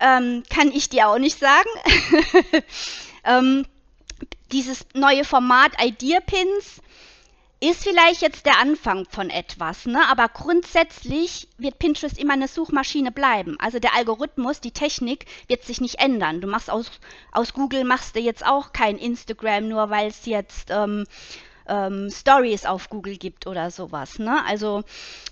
ähm, 0.00 0.42
kann 0.48 0.72
ich 0.72 0.88
dir 0.88 1.08
auch 1.08 1.18
nicht 1.18 1.38
sagen. 1.38 1.68
ähm, 3.24 3.66
dieses 4.50 4.86
neue 4.94 5.24
Format 5.24 5.72
Idea 5.80 6.20
Pins 6.20 6.80
ist 7.62 7.84
vielleicht 7.84 8.22
jetzt 8.22 8.46
der 8.46 8.58
Anfang 8.58 9.06
von 9.10 9.28
etwas, 9.28 9.84
ne? 9.84 10.00
aber 10.10 10.28
grundsätzlich 10.28 11.46
wird 11.58 11.78
Pinterest 11.78 12.18
immer 12.18 12.32
eine 12.32 12.48
Suchmaschine 12.48 13.12
bleiben. 13.12 13.58
Also 13.60 13.78
der 13.78 13.94
Algorithmus, 13.94 14.60
die 14.60 14.70
Technik 14.70 15.26
wird 15.46 15.64
sich 15.64 15.82
nicht 15.82 15.96
ändern. 15.96 16.40
Du 16.40 16.46
machst 16.48 16.70
aus, 16.70 16.90
aus 17.32 17.52
Google 17.52 17.84
machst 17.84 18.16
du 18.16 18.20
jetzt 18.20 18.46
auch 18.46 18.72
kein 18.72 18.96
Instagram, 18.96 19.68
nur 19.68 19.90
weil 19.90 20.08
es 20.08 20.24
jetzt 20.24 20.70
ähm, 21.70 22.10
Stories 22.10 22.66
auf 22.66 22.90
Google 22.90 23.16
gibt 23.16 23.46
oder 23.46 23.70
sowas. 23.70 24.18
Ne? 24.18 24.44
Also 24.46 24.82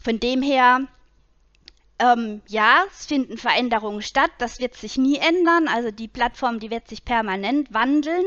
von 0.02 0.18
dem 0.20 0.40
her 0.40 0.86
ähm, 2.00 2.42
ja, 2.46 2.84
es 2.90 3.06
finden 3.06 3.38
Veränderungen 3.38 4.02
statt. 4.02 4.30
Das 4.38 4.60
wird 4.60 4.74
sich 4.74 4.96
nie 4.96 5.16
ändern. 5.16 5.68
Also 5.68 5.90
die 5.90 6.08
Plattform, 6.08 6.60
die 6.60 6.70
wird 6.70 6.88
sich 6.88 7.04
permanent 7.04 7.72
wandeln. 7.74 8.24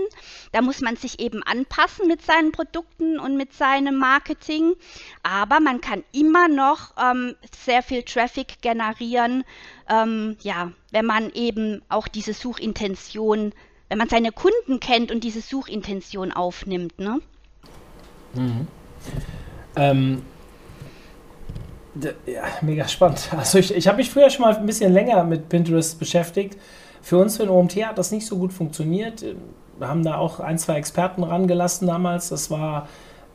Da 0.51 0.61
muss 0.61 0.81
man 0.81 0.97
sich 0.97 1.19
eben 1.19 1.41
anpassen 1.43 2.07
mit 2.07 2.21
seinen 2.21 2.51
Produkten 2.51 3.19
und 3.19 3.37
mit 3.37 3.53
seinem 3.53 3.97
Marketing. 3.97 4.73
Aber 5.23 5.59
man 5.59 5.79
kann 5.79 6.03
immer 6.11 6.47
noch 6.47 6.93
ähm, 7.01 7.35
sehr 7.63 7.81
viel 7.81 8.03
Traffic 8.03 8.61
generieren, 8.61 9.43
ähm, 9.89 10.37
ja, 10.41 10.71
wenn 10.91 11.05
man 11.05 11.31
eben 11.31 11.81
auch 11.87 12.07
diese 12.07 12.33
Suchintention, 12.33 13.53
wenn 13.87 13.97
man 13.97 14.09
seine 14.09 14.31
Kunden 14.31 14.79
kennt 14.79 15.11
und 15.11 15.23
diese 15.23 15.41
Suchintention 15.41 16.31
aufnimmt. 16.33 16.99
Ne? 16.99 17.21
Mhm. 18.33 18.67
Ähm, 19.75 20.21
ja, 22.25 22.43
mega 22.61 22.87
spannend. 22.87 23.29
Also 23.37 23.57
ich, 23.59 23.73
ich 23.73 23.87
habe 23.87 23.97
mich 23.97 24.09
früher 24.09 24.29
schon 24.29 24.45
mal 24.45 24.55
ein 24.55 24.65
bisschen 24.65 24.93
länger 24.93 25.23
mit 25.23 25.49
Pinterest 25.49 25.99
beschäftigt. 25.99 26.57
Für 27.01 27.17
uns, 27.17 27.37
für 27.37 27.43
den 27.43 27.49
OMT, 27.49 27.75
hat 27.85 27.97
das 27.97 28.11
nicht 28.11 28.25
so 28.25 28.37
gut 28.37 28.53
funktioniert. 28.53 29.23
Wir 29.77 29.87
haben 29.87 30.03
da 30.03 30.17
auch 30.17 30.39
ein, 30.39 30.57
zwei 30.57 30.75
Experten 30.75 31.23
rangelassen 31.23 31.87
damals. 31.87 32.29
Das 32.29 32.51
war, 32.51 32.87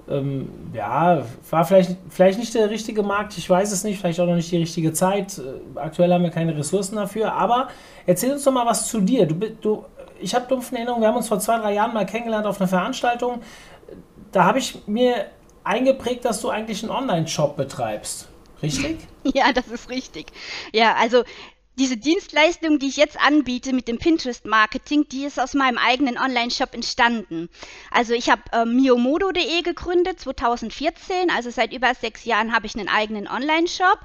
ähm, 0.09 0.49
ja, 0.73 1.23
war 1.51 1.65
vielleicht, 1.65 1.97
vielleicht 2.09 2.39
nicht 2.39 2.55
der 2.55 2.71
richtige 2.71 3.03
Markt. 3.03 3.37
Ich 3.37 3.51
weiß 3.51 3.73
es 3.73 3.83
nicht. 3.83 3.99
Vielleicht 3.99 4.21
auch 4.21 4.27
noch 4.27 4.37
nicht 4.37 4.53
die 4.53 4.59
richtige 4.59 4.93
Zeit. 4.93 5.39
Äh, 5.39 5.79
aktuell 5.79 6.13
haben 6.13 6.23
wir 6.23 6.31
keine 6.31 6.57
Ressourcen 6.57 6.95
dafür. 6.95 7.33
Aber 7.33 7.69
erzähl 8.07 8.33
uns 8.33 8.45
doch 8.45 8.53
mal 8.53 8.67
was 8.67 8.87
zu 8.87 9.01
dir. 9.01 9.27
Du, 9.27 9.35
du, 9.35 9.85
ich 10.21 10.35
habe 10.35 10.47
dumpfen 10.47 10.77
Erinnerungen, 10.77 11.03
wir 11.03 11.09
haben 11.09 11.17
uns 11.17 11.29
vor 11.29 11.41
zwei, 11.41 11.59
drei 11.59 11.75
Jahren 11.75 11.93
mal 11.93 12.07
kennengelernt 12.07 12.47
auf 12.47 12.61
einer 12.61 12.69
Veranstaltung. 12.69 13.41
Da 14.37 14.45
habe 14.45 14.59
ich 14.59 14.87
mir 14.87 15.31
eingeprägt, 15.65 16.27
dass 16.27 16.43
du 16.43 16.51
eigentlich 16.51 16.83
einen 16.83 16.93
Online-Shop 16.93 17.57
betreibst. 17.57 18.29
Richtig? 18.63 18.99
Ja, 19.35 19.51
das 19.53 19.67
ist 19.69 19.89
richtig. 19.89 20.27
Ja, 20.73 20.95
also 20.95 21.25
diese 21.79 21.97
Dienstleistung, 21.97 22.79
die 22.79 22.89
ich 22.89 22.99
jetzt 22.99 23.19
anbiete 23.19 23.73
mit 23.73 23.89
dem 23.89 23.97
Pinterest-Marketing, 23.97 25.09
die 25.09 25.25
ist 25.25 25.41
aus 25.41 25.55
meinem 25.55 25.79
eigenen 25.79 26.19
Online-Shop 26.19 26.75
entstanden. 26.75 27.49
Also 27.91 28.13
ich 28.13 28.29
habe 28.29 28.43
äh, 28.53 28.67
miomodo.de 28.67 29.63
gegründet 29.63 30.21
2014, 30.21 31.31
also 31.35 31.49
seit 31.49 31.73
über 31.73 31.95
sechs 31.95 32.27
Jahren 32.27 32.55
habe 32.55 32.67
ich 32.67 32.77
einen 32.77 32.91
eigenen 32.91 33.27
Online-Shop. 33.27 34.01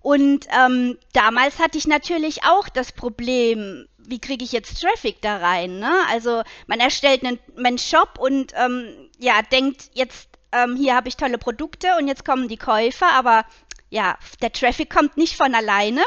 Und 0.00 0.46
ähm, 0.58 0.96
damals 1.12 1.58
hatte 1.58 1.76
ich 1.76 1.86
natürlich 1.86 2.44
auch 2.44 2.70
das 2.70 2.92
Problem, 2.92 3.86
wie 4.08 4.20
kriege 4.20 4.44
ich 4.44 4.52
jetzt 4.52 4.80
Traffic 4.80 5.20
da 5.22 5.38
rein? 5.38 5.78
Ne? 5.78 5.92
Also 6.10 6.42
man 6.66 6.80
erstellt 6.80 7.24
einen, 7.24 7.38
einen 7.56 7.78
Shop 7.78 8.18
und 8.18 8.52
ähm, 8.54 9.10
ja, 9.18 9.42
denkt 9.42 9.90
jetzt, 9.94 10.28
ähm, 10.52 10.76
hier 10.76 10.94
habe 10.94 11.08
ich 11.08 11.16
tolle 11.16 11.38
Produkte 11.38 11.88
und 11.98 12.08
jetzt 12.08 12.24
kommen 12.24 12.48
die 12.48 12.56
Käufer, 12.56 13.12
aber 13.12 13.44
ja, 13.90 14.18
der 14.42 14.52
Traffic 14.52 14.90
kommt 14.90 15.16
nicht 15.16 15.36
von 15.36 15.54
alleine. 15.54 16.02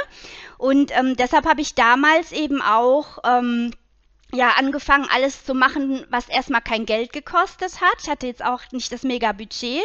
Und 0.57 0.95
ähm, 0.97 1.15
deshalb 1.15 1.45
habe 1.45 1.61
ich 1.61 1.75
damals 1.75 2.31
eben 2.31 2.61
auch 2.61 3.19
ähm, 3.23 3.71
ja, 4.31 4.51
angefangen, 4.57 5.07
alles 5.11 5.43
zu 5.43 5.55
machen, 5.55 6.05
was 6.09 6.29
erstmal 6.29 6.61
kein 6.61 6.85
Geld 6.85 7.13
gekostet 7.13 7.81
hat. 7.81 7.95
Ich 8.03 8.09
hatte 8.09 8.27
jetzt 8.27 8.43
auch 8.43 8.61
nicht 8.71 8.91
das 8.91 9.03
mega 9.03 9.31
Budget. 9.31 9.83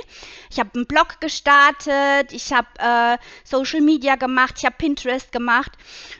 Ich 0.51 0.59
habe 0.59 0.71
einen 0.75 0.87
Blog 0.87 1.21
gestartet, 1.21 2.33
ich 2.33 2.53
habe 2.53 2.69
äh, 2.79 3.17
Social 3.45 3.81
Media 3.81 4.17
gemacht, 4.17 4.57
ich 4.59 4.67
habe 4.67 4.77
Pinterest 4.77 5.33
gemacht. 5.33 5.73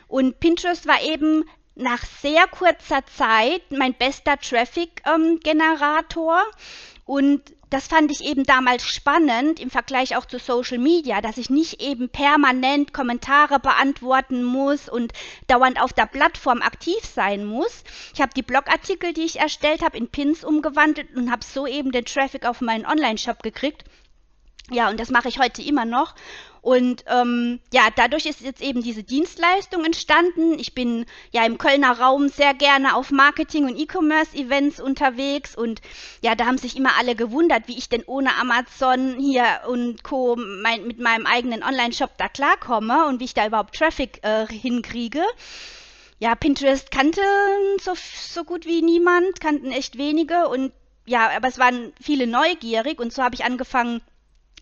Und 0.07 0.39
Pinterest 0.39 0.87
war 0.87 1.01
eben 1.03 1.43
nach 1.75 2.03
sehr 2.21 2.47
kurzer 2.47 3.05
Zeit 3.05 3.61
mein 3.69 3.93
bester 3.93 4.39
Traffic-Generator. 4.39 6.39
Ähm, 6.39 6.45
und 7.05 7.43
das 7.69 7.87
fand 7.87 8.11
ich 8.11 8.23
eben 8.23 8.45
damals 8.45 8.83
spannend 8.83 9.59
im 9.59 9.69
Vergleich 9.69 10.15
auch 10.15 10.25
zu 10.25 10.39
Social 10.39 10.77
Media, 10.77 11.21
dass 11.21 11.37
ich 11.37 11.49
nicht 11.49 11.81
eben 11.81 12.09
permanent 12.09 12.93
Kommentare 12.93 13.59
beantworten 13.59 14.43
muss 14.43 14.89
und 14.89 15.13
dauernd 15.47 15.79
auf 15.79 15.93
der 15.93 16.05
Plattform 16.05 16.61
aktiv 16.61 17.03
sein 17.03 17.45
muss. 17.45 17.83
Ich 18.13 18.21
habe 18.21 18.33
die 18.35 18.43
Blogartikel, 18.43 19.13
die 19.13 19.23
ich 19.23 19.39
erstellt 19.39 19.83
habe, 19.83 19.97
in 19.97 20.09
Pins 20.09 20.43
umgewandelt 20.43 21.15
und 21.15 21.31
habe 21.31 21.43
so 21.43 21.67
eben 21.67 21.91
den 21.91 22.05
Traffic 22.05 22.45
auf 22.45 22.61
meinen 22.61 22.85
Online-Shop 22.85 23.43
gekriegt. 23.43 23.83
Ja, 24.71 24.89
und 24.89 24.99
das 24.99 25.11
mache 25.11 25.27
ich 25.27 25.37
heute 25.37 25.61
immer 25.61 25.85
noch. 25.85 26.15
Und 26.65 27.05
ähm, 27.05 27.59
ja, 27.71 27.89
dadurch 27.95 28.25
ist 28.25 28.41
jetzt 28.41 28.59
eben 28.59 28.81
diese 28.81 29.03
Dienstleistung 29.03 29.85
entstanden. 29.85 30.57
Ich 30.57 30.73
bin 30.73 31.05
ja 31.31 31.45
im 31.45 31.59
Kölner 31.59 31.99
Raum 31.99 32.27
sehr 32.27 32.55
gerne 32.55 32.95
auf 32.95 33.11
Marketing- 33.11 33.65
und 33.65 33.77
E-Commerce-Events 33.77 34.79
unterwegs 34.79 35.55
und 35.55 35.79
ja, 36.23 36.33
da 36.33 36.47
haben 36.47 36.57
sich 36.57 36.75
immer 36.75 36.97
alle 36.97 37.13
gewundert, 37.13 37.67
wie 37.67 37.77
ich 37.77 37.87
denn 37.87 38.01
ohne 38.07 38.35
Amazon 38.41 39.17
hier 39.19 39.45
und 39.67 40.03
Co. 40.03 40.37
Mein, 40.37 40.87
mit 40.87 40.97
meinem 40.97 41.27
eigenen 41.27 41.61
Online-Shop 41.61 42.17
da 42.17 42.29
klarkomme 42.29 43.05
und 43.05 43.19
wie 43.19 43.25
ich 43.25 43.35
da 43.35 43.45
überhaupt 43.45 43.75
Traffic 43.75 44.21
äh, 44.23 44.47
hinkriege. 44.47 45.21
Ja, 46.17 46.33
Pinterest 46.33 46.89
kannte 46.89 47.21
so, 47.79 47.93
so 47.95 48.43
gut 48.43 48.65
wie 48.65 48.81
niemand, 48.81 49.39
kannten 49.39 49.71
echt 49.71 49.99
wenige 49.99 50.47
und 50.47 50.71
ja, 51.05 51.29
aber 51.29 51.47
es 51.47 51.59
waren 51.59 51.93
viele 52.01 52.25
neugierig 52.25 52.99
und 52.99 53.13
so 53.13 53.21
habe 53.21 53.35
ich 53.35 53.45
angefangen, 53.45 54.01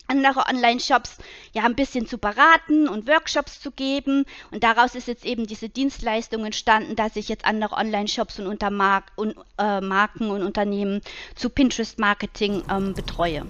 andere 0.08 0.44
Online-Shops 0.48 1.18
ja 1.54 1.64
ein 1.64 1.76
bisschen 1.76 2.08
zu 2.08 2.18
beraten 2.18 2.88
und 2.88 3.08
Workshops 3.08 3.60
zu 3.60 3.72
geben. 3.72 4.26
Und 4.52 4.64
daraus 4.64 4.96
ist 4.96 5.08
jetzt 5.08 5.26
eben 5.26 5.48
diese 5.48 5.70
Dienstleistung 5.70 6.46
entstanden, 6.46 6.96
dass 6.96 7.16
ich 7.16 7.30
jetzt 7.30 7.46
andere 7.46 7.76
Online-Shops 7.76 8.40
und, 8.40 8.48
unter 8.48 8.70
Mark 8.70 9.06
und 9.16 9.36
äh, 9.58 9.82
Marken 9.82 10.30
und 10.30 10.44
Unternehmen 10.44 11.02
zu 11.36 11.50
Pinterest-Marketing 11.50 12.64
ähm, 12.70 12.94
betreue. 12.94 13.46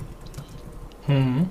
Hm. 1.05 1.49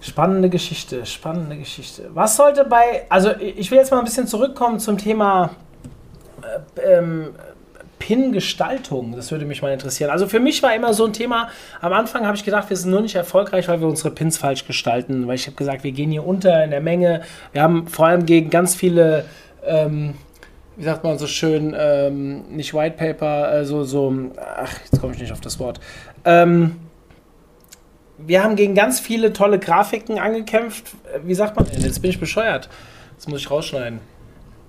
Spannende 0.00 0.48
Geschichte, 0.48 1.04
spannende 1.04 1.58
Geschichte. 1.58 2.10
Was 2.14 2.36
sollte 2.36 2.64
bei, 2.64 3.06
also 3.10 3.36
ich 3.36 3.70
will 3.70 3.78
jetzt 3.78 3.90
mal 3.90 3.98
ein 3.98 4.04
bisschen 4.04 4.26
zurückkommen 4.26 4.80
zum 4.80 4.96
Thema 4.96 5.50
äh, 6.42 6.80
ähm, 6.80 7.34
Pin-Gestaltung? 8.00 9.14
Das 9.14 9.30
würde 9.30 9.44
mich 9.44 9.62
mal 9.62 9.72
interessieren. 9.72 10.10
Also 10.10 10.26
für 10.26 10.40
mich 10.40 10.60
war 10.64 10.74
immer 10.74 10.92
so 10.92 11.04
ein 11.04 11.12
Thema, 11.12 11.48
am 11.80 11.92
Anfang 11.92 12.26
habe 12.26 12.36
ich 12.36 12.44
gedacht, 12.44 12.68
wir 12.68 12.76
sind 12.76 12.90
nur 12.90 13.02
nicht 13.02 13.14
erfolgreich, 13.14 13.68
weil 13.68 13.80
wir 13.80 13.86
unsere 13.86 14.10
Pins 14.10 14.36
falsch 14.36 14.66
gestalten. 14.66 15.28
Weil 15.28 15.36
ich 15.36 15.46
habe 15.46 15.56
gesagt, 15.56 15.84
wir 15.84 15.92
gehen 15.92 16.10
hier 16.10 16.26
unter 16.26 16.64
in 16.64 16.70
der 16.70 16.80
Menge. 16.80 17.22
Wir 17.52 17.62
haben 17.62 17.86
vor 17.86 18.06
allem 18.06 18.26
gegen 18.26 18.50
ganz 18.50 18.74
viele, 18.74 19.24
ähm, 19.64 20.14
wie 20.76 20.84
sagt 20.84 21.04
man 21.04 21.18
so 21.18 21.28
schön, 21.28 21.76
ähm, 21.78 22.48
nicht 22.48 22.74
White 22.74 22.96
Paper, 22.96 23.60
äh, 23.60 23.64
so, 23.64 24.12
ach, 24.36 24.72
jetzt 24.82 25.00
komme 25.00 25.14
ich 25.14 25.20
nicht 25.20 25.32
auf 25.32 25.40
das 25.40 25.60
Wort. 25.60 25.78
Ähm, 26.24 26.76
wir 28.18 28.42
haben 28.42 28.56
gegen 28.56 28.74
ganz 28.74 28.98
viele 28.98 29.32
tolle 29.32 29.58
Grafiken 29.58 30.18
angekämpft. 30.18 30.96
Wie 31.22 31.34
sagt 31.34 31.56
man 31.56 31.66
denn? 31.66 31.80
Jetzt 31.80 32.02
bin 32.02 32.10
ich 32.10 32.18
bescheuert. 32.18 32.68
Das 33.16 33.28
muss 33.28 33.40
ich 33.40 33.50
rausschneiden. 33.50 34.00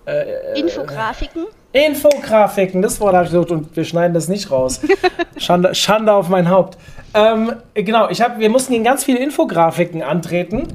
Äh, 0.06 0.12
äh 0.12 0.60
Infografiken? 0.60 1.46
Infografiken, 1.74 2.82
das 2.82 3.00
Wort 3.00 3.14
habe 3.14 3.26
ich 3.26 3.32
gesucht 3.32 3.52
und 3.52 3.76
wir 3.76 3.86
schneiden 3.86 4.14
das 4.14 4.28
nicht 4.28 4.52
raus. 4.52 4.82
Schande, 5.38 5.74
Schande 5.74 6.14
auf 6.14 6.28
mein 6.28 6.50
Haupt. 6.50 6.78
Ähm, 7.14 7.54
genau, 7.74 8.10
ich 8.10 8.22
hab, 8.22 8.40
wir 8.40 8.50
mussten 8.50 8.74
gegen 8.74 8.84
ganz 8.84 9.04
viele 9.04 9.20
Infografiken 9.20 10.04
antreten 10.04 10.68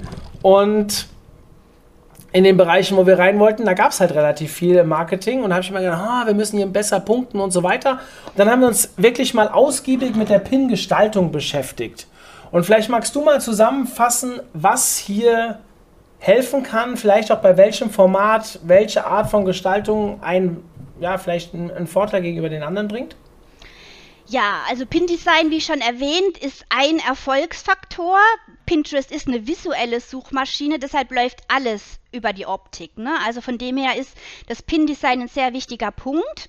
und 0.43 1.07
in 2.33 2.45
den 2.45 2.57
Bereichen, 2.57 2.97
wo 2.99 3.07
wir 3.07 3.19
rein 3.19 3.39
wollten, 3.39 3.65
da 3.65 3.73
gab 3.73 3.93
es 3.93 4.01
halt 4.01 4.13
relativ 4.13 4.53
viel 4.53 4.85
Marketing 4.85 5.43
und 5.43 5.51
da 5.51 5.57
habe 5.57 5.65
ich 5.65 5.71
immer 5.71 5.81
gedacht, 5.81 6.03
ah, 6.03 6.27
wir 6.27 6.35
müssen 6.35 6.59
hier 6.59 6.67
besser 6.67 7.01
punkten 7.01 7.41
und 7.41 7.51
so 7.51 7.63
weiter. 7.63 7.93
Und 8.27 8.39
dann 8.39 8.51
haben 8.51 8.61
wir 8.61 8.69
uns 8.69 8.93
wirklich 8.99 9.33
mal 9.33 9.49
ausgiebig 9.49 10.15
mit 10.17 10.29
der 10.29 10.41
Pin-Gestaltung 10.41 11.33
beschäftigt. 11.33 12.07
Und 12.51 12.65
vielleicht 12.65 12.91
magst 12.91 13.15
du 13.15 13.23
mal 13.23 13.41
zusammenfassen, 13.41 14.41
was 14.53 14.99
hier 14.99 15.61
helfen 16.19 16.63
kann, 16.63 16.97
vielleicht 16.97 17.33
auch 17.33 17.39
bei 17.39 17.57
welchem 17.57 17.91
Format, 17.91 18.61
welche 18.65 19.07
Art 19.07 19.31
von 19.31 19.45
Gestaltung 19.45 20.23
ein, 20.23 20.59
ja, 21.01 21.19
vielleicht 21.19 21.55
einen 21.55 21.87
Vorteil 21.87 22.23
gegenüber 22.23 22.49
den 22.49 22.63
anderen 22.63 22.89
bringt? 22.89 23.17
Ja, 24.29 24.63
also 24.69 24.87
Pin-Design, 24.87 25.51
wie 25.51 25.61
schon 25.61 25.81
erwähnt, 25.81 26.39
ist 26.39 26.65
ein 26.69 26.99
Erfolgsfaktor. 26.99 28.19
Pinterest 28.67 29.13
ist 29.13 29.29
eine 29.29 29.47
visuelle 29.47 30.01
Suchmaschine, 30.01 30.81
deshalb 30.81 31.13
läuft 31.13 31.43
alles 31.47 32.01
über 32.11 32.33
die 32.33 32.47
Optik. 32.47 32.99
Ne? 32.99 33.15
Also 33.25 33.41
von 33.41 33.57
dem 33.57 33.77
her 33.77 33.97
ist 33.97 34.17
das 34.49 34.63
Pin-Design 34.63 35.23
ein 35.23 35.29
sehr 35.29 35.53
wichtiger 35.53 35.93
Punkt. 35.93 36.49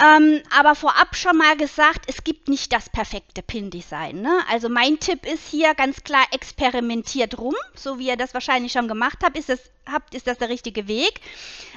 Ähm, 0.00 0.42
aber 0.56 0.76
vorab 0.76 1.16
schon 1.16 1.36
mal 1.36 1.56
gesagt, 1.56 2.04
es 2.06 2.22
gibt 2.22 2.48
nicht 2.48 2.72
das 2.72 2.88
perfekte 2.88 3.42
Pin-Design. 3.42 4.20
Ne? 4.20 4.40
Also 4.48 4.68
mein 4.68 5.00
Tipp 5.00 5.26
ist 5.26 5.48
hier 5.48 5.74
ganz 5.74 6.04
klar, 6.04 6.24
experimentiert 6.30 7.38
rum, 7.38 7.54
so 7.74 7.98
wie 7.98 8.06
ihr 8.06 8.16
das 8.16 8.32
wahrscheinlich 8.32 8.70
schon 8.70 8.86
gemacht 8.86 9.18
habt, 9.24 9.36
ist 9.36 9.48
das, 9.48 9.58
habt, 9.90 10.14
ist 10.14 10.28
das 10.28 10.38
der 10.38 10.50
richtige 10.50 10.86
Weg. 10.86 11.20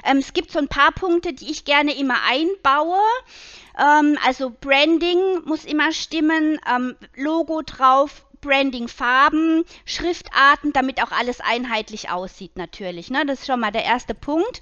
Ähm, 0.05 0.17
es 0.17 0.33
gibt 0.33 0.51
so 0.51 0.59
ein 0.59 0.67
paar 0.67 0.91
Punkte, 0.91 1.33
die 1.33 1.49
ich 1.49 1.65
gerne 1.65 1.95
immer 1.95 2.17
einbaue. 2.29 2.99
Ähm, 3.79 4.19
also 4.23 4.51
Branding 4.61 5.41
muss 5.45 5.65
immer 5.65 5.91
stimmen, 5.91 6.59
ähm, 6.71 6.95
Logo 7.15 7.63
drauf, 7.63 8.23
Branding-Farben, 8.41 9.63
Schriftarten, 9.85 10.73
damit 10.73 11.01
auch 11.01 11.11
alles 11.11 11.39
einheitlich 11.39 12.09
aussieht 12.09 12.55
natürlich. 12.55 13.09
Ne? 13.09 13.25
Das 13.25 13.39
ist 13.39 13.47
schon 13.47 13.59
mal 13.59 13.71
der 13.71 13.83
erste 13.83 14.13
Punkt. 14.13 14.61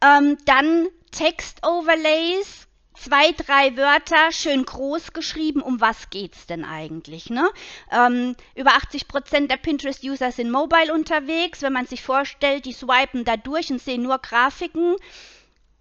Ähm, 0.00 0.38
dann 0.44 0.88
Text-Overlays, 1.10 2.68
zwei, 2.94 3.32
drei 3.32 3.76
Wörter 3.76 4.32
schön 4.32 4.64
groß 4.64 5.12
geschrieben, 5.12 5.60
um 5.62 5.80
was 5.80 6.10
geht's 6.10 6.46
denn 6.46 6.64
eigentlich? 6.64 7.30
Ne? 7.30 7.48
Ähm, 7.90 8.36
über 8.54 8.74
80 8.74 9.08
Prozent 9.08 9.50
der 9.50 9.56
Pinterest-User 9.56 10.32
sind 10.32 10.50
mobile 10.50 10.92
unterwegs. 10.92 11.62
Wenn 11.62 11.72
man 11.72 11.86
sich 11.86 12.02
vorstellt, 12.02 12.64
die 12.64 12.72
swipen 12.72 13.24
da 13.24 13.36
durch 13.36 13.70
und 13.70 13.80
sehen 13.80 14.02
nur 14.02 14.18
Grafiken, 14.18 14.96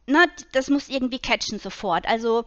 ne, 0.05 0.27
das 0.51 0.69
muss 0.69 0.89
irgendwie 0.89 1.19
catchen 1.19 1.59
sofort. 1.59 2.07
Also 2.07 2.45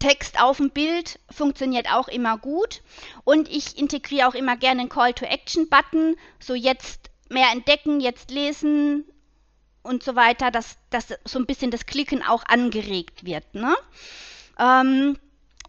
Text 0.00 0.40
auf 0.40 0.58
dem 0.58 0.70
Bild 0.70 1.18
funktioniert 1.30 1.90
auch 1.92 2.08
immer 2.08 2.38
gut. 2.38 2.82
Und 3.24 3.48
ich 3.48 3.78
integriere 3.78 4.28
auch 4.28 4.34
immer 4.34 4.56
gerne 4.56 4.82
einen 4.82 4.90
Call-to-Action-Button. 4.90 6.16
So 6.38 6.54
jetzt 6.54 7.10
mehr 7.30 7.50
entdecken, 7.52 8.00
jetzt 8.00 8.30
lesen, 8.30 9.04
und 9.88 10.02
so 10.02 10.14
weiter, 10.14 10.50
dass, 10.50 10.76
dass 10.90 11.08
so 11.24 11.38
ein 11.38 11.46
bisschen 11.46 11.70
das 11.70 11.86
Klicken 11.86 12.22
auch 12.22 12.44
angeregt 12.46 13.24
wird. 13.24 13.44
Ne? 13.54 13.74
Ähm, 14.60 15.16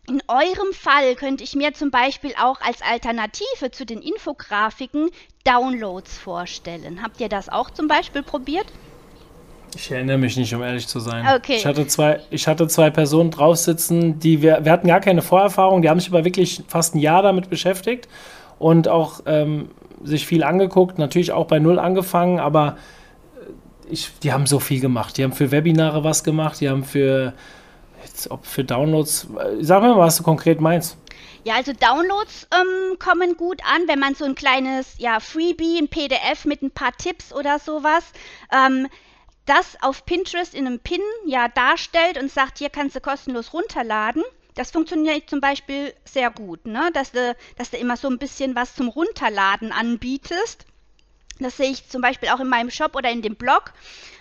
in 0.07 0.21
eurem 0.27 0.73
Fall 0.73 1.15
könnte 1.15 1.43
ich 1.43 1.55
mir 1.55 1.73
zum 1.73 1.91
Beispiel 1.91 2.33
auch 2.41 2.59
als 2.61 2.81
Alternative 2.81 3.71
zu 3.71 3.85
den 3.85 4.01
Infografiken 4.01 5.09
Downloads 5.43 6.17
vorstellen. 6.17 7.01
Habt 7.03 7.21
ihr 7.21 7.29
das 7.29 7.47
auch 7.49 7.69
zum 7.69 7.87
Beispiel 7.87 8.23
probiert? 8.23 8.65
Ich 9.75 9.91
erinnere 9.91 10.17
mich 10.17 10.35
nicht, 10.35 10.53
um 10.55 10.63
ehrlich 10.63 10.87
zu 10.87 10.99
sein. 10.99 11.27
Okay. 11.35 11.57
Ich 11.57 11.65
hatte 11.65 11.85
zwei, 11.85 12.21
ich 12.31 12.47
hatte 12.47 12.67
zwei 12.67 12.89
Personen 12.89 13.29
drauf 13.29 13.57
sitzen, 13.57 14.19
die 14.19 14.41
wir, 14.41 14.65
wir 14.65 14.71
hatten 14.71 14.87
gar 14.87 14.99
keine 14.99 15.21
Vorerfahrung, 15.21 15.83
die 15.83 15.89
haben 15.89 15.99
sich 15.99 16.09
aber 16.09 16.25
wirklich 16.25 16.63
fast 16.67 16.95
ein 16.95 16.99
Jahr 16.99 17.21
damit 17.21 17.51
beschäftigt 17.51 18.07
und 18.57 18.87
auch 18.87 19.21
ähm, 19.27 19.69
sich 20.03 20.25
viel 20.25 20.43
angeguckt, 20.43 20.97
natürlich 20.97 21.31
auch 21.31 21.45
bei 21.45 21.59
Null 21.59 21.77
angefangen, 21.77 22.39
aber 22.39 22.77
ich, 23.89 24.11
die 24.23 24.31
haben 24.31 24.45
so 24.45 24.59
viel 24.59 24.79
gemacht. 24.79 25.17
Die 25.17 25.23
haben 25.23 25.33
für 25.33 25.51
Webinare 25.51 26.03
was 26.03 26.23
gemacht, 26.23 26.61
die 26.61 26.69
haben 26.69 26.83
für, 26.83 27.33
jetzt, 28.03 28.31
ob 28.31 28.45
für 28.45 28.63
Downloads, 28.63 29.27
sag 29.59 29.81
mir 29.81 29.89
mal, 29.89 29.97
was 29.97 30.17
du 30.17 30.23
konkret 30.23 30.61
meinst. 30.61 30.97
Ja, 31.43 31.55
also 31.55 31.71
Downloads 31.73 32.47
ähm, 32.53 32.99
kommen 32.99 33.37
gut 33.37 33.61
an, 33.65 33.87
wenn 33.87 33.99
man 33.99 34.13
so 34.13 34.25
ein 34.25 34.35
kleines 34.35 34.95
ja, 34.97 35.19
Freebie, 35.19 35.79
ein 35.79 35.87
PDF 35.87 36.45
mit 36.45 36.61
ein 36.61 36.71
paar 36.71 36.91
Tipps 36.97 37.33
oder 37.33 37.59
sowas, 37.59 38.03
ähm, 38.51 38.87
das 39.45 39.81
auf 39.81 40.05
Pinterest 40.05 40.53
in 40.53 40.67
einem 40.67 40.79
Pin 40.79 41.01
ja 41.25 41.47
darstellt 41.47 42.21
und 42.21 42.31
sagt, 42.31 42.59
hier 42.59 42.69
kannst 42.69 42.95
du 42.95 43.01
kostenlos 43.01 43.53
runterladen. 43.53 44.23
Das 44.55 44.71
funktioniert 44.71 45.29
zum 45.29 45.39
Beispiel 45.39 45.93
sehr 46.03 46.29
gut, 46.29 46.65
ne? 46.65 46.89
dass, 46.93 47.13
du, 47.13 47.35
dass 47.57 47.71
du 47.71 47.77
immer 47.77 47.95
so 47.95 48.09
ein 48.09 48.19
bisschen 48.19 48.55
was 48.55 48.75
zum 48.75 48.89
Runterladen 48.89 49.71
anbietest. 49.71 50.65
Das 51.39 51.55
sehe 51.55 51.71
ich 51.71 51.87
zum 51.87 52.01
Beispiel 52.01 52.29
auch 52.29 52.41
in 52.41 52.49
meinem 52.49 52.69
Shop 52.69 52.95
oder 52.95 53.09
in 53.09 53.21
dem 53.21 53.35
Blog, 53.35 53.71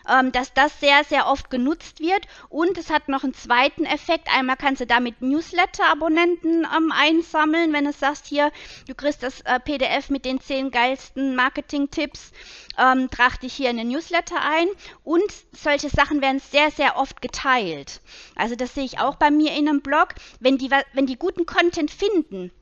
ähm, 0.08 0.30
dass 0.30 0.54
das 0.54 0.78
sehr, 0.78 1.02
sehr 1.02 1.26
oft 1.26 1.50
genutzt 1.50 1.98
wird. 1.98 2.26
Und 2.48 2.78
es 2.78 2.90
hat 2.90 3.08
noch 3.08 3.24
einen 3.24 3.34
zweiten 3.34 3.84
Effekt. 3.84 4.28
Einmal 4.32 4.56
kannst 4.56 4.80
du 4.80 4.86
damit 4.86 5.20
Newsletter-Abonnenten 5.20 6.64
ähm, 6.64 6.92
einsammeln, 6.92 7.72
wenn 7.72 7.86
du 7.86 7.92
sagst, 7.92 8.26
hier, 8.26 8.52
du 8.86 8.94
kriegst 8.94 9.24
das 9.24 9.40
äh, 9.40 9.58
PDF 9.58 10.10
mit 10.10 10.24
den 10.24 10.40
zehn 10.40 10.70
geilsten 10.70 11.34
Marketing-Tipps, 11.34 12.30
ähm, 12.78 13.10
trag 13.10 13.40
dich 13.40 13.52
hier 13.52 13.70
in 13.70 13.78
den 13.78 13.88
Newsletter 13.88 14.40
ein. 14.40 14.68
Und 15.02 15.32
solche 15.52 15.88
Sachen 15.88 16.22
werden 16.22 16.38
sehr, 16.38 16.70
sehr 16.70 16.96
oft 16.96 17.20
geteilt. 17.20 18.00
Also 18.36 18.54
das 18.54 18.74
sehe 18.74 18.84
ich 18.84 19.00
auch 19.00 19.16
bei 19.16 19.32
mir 19.32 19.52
in 19.56 19.68
einem 19.68 19.80
Blog. 19.80 20.14
Wenn 20.38 20.56
die, 20.56 20.70
wenn 20.92 21.06
die 21.06 21.18
guten 21.18 21.46
Content 21.46 21.90
finden, 21.90 22.52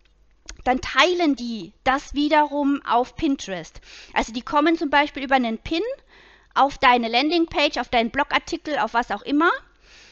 dann 0.66 0.81
teilen 0.81 1.37
die 1.37 1.72
das 1.85 2.14
wiederum 2.14 2.83
auf 2.83 3.14
Pinterest. 3.16 3.81
Also 4.12 4.33
die 4.33 4.42
kommen 4.42 4.76
zum 4.76 4.90
Beispiel 4.90 5.22
über 5.22 5.37
einen 5.37 5.59
Pin 5.59 5.83
auf 6.55 6.79
deine 6.79 7.09
Landingpage, 7.09 7.79
auf 7.79 7.88
deinen 7.88 8.11
Blogartikel, 8.11 8.79
auf 8.79 8.94
was 8.94 9.11
auch 9.11 9.22
immer. 9.22 9.50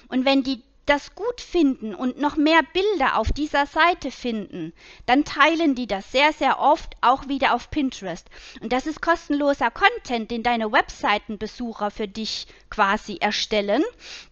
Und 0.09 0.25
wenn 0.25 0.43
die 0.43 0.63
das 0.87 1.15
gut 1.15 1.41
finden 1.41 1.95
und 1.95 2.19
noch 2.19 2.37
mehr 2.37 2.61
Bilder 2.73 3.17
auf 3.17 3.33
dieser 3.33 3.67
Seite 3.67 4.11
finden, 4.11 4.73
dann 5.07 5.25
teilen 5.25 5.75
die 5.75 5.87
das 5.87 6.13
sehr, 6.13 6.33
sehr 6.33 6.61
oft 6.61 6.95
auch 7.01 7.27
wieder 7.27 7.55
auf 7.55 7.71
Pinterest. 7.71 8.29
Und 8.61 8.73
das 8.73 8.87
ist 8.87 9.01
kostenloser 9.01 9.71
Content, 9.71 10.31
den 10.31 10.43
deine 10.43 10.71
Webseitenbesucher 10.73 11.91
für 11.91 12.07
dich 12.07 12.47
quasi 12.71 13.17
erstellen. 13.17 13.83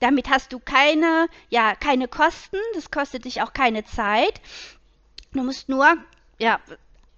Damit 0.00 0.28
hast 0.28 0.52
du 0.52 0.58
keine, 0.58 1.28
ja, 1.48 1.74
keine 1.74 2.06
Kosten, 2.06 2.58
das 2.74 2.90
kostet 2.90 3.24
dich 3.24 3.40
auch 3.42 3.54
keine 3.54 3.84
Zeit. 3.84 4.40
Du 5.32 5.42
musst 5.42 5.68
nur 5.68 5.96
ja, 6.38 6.60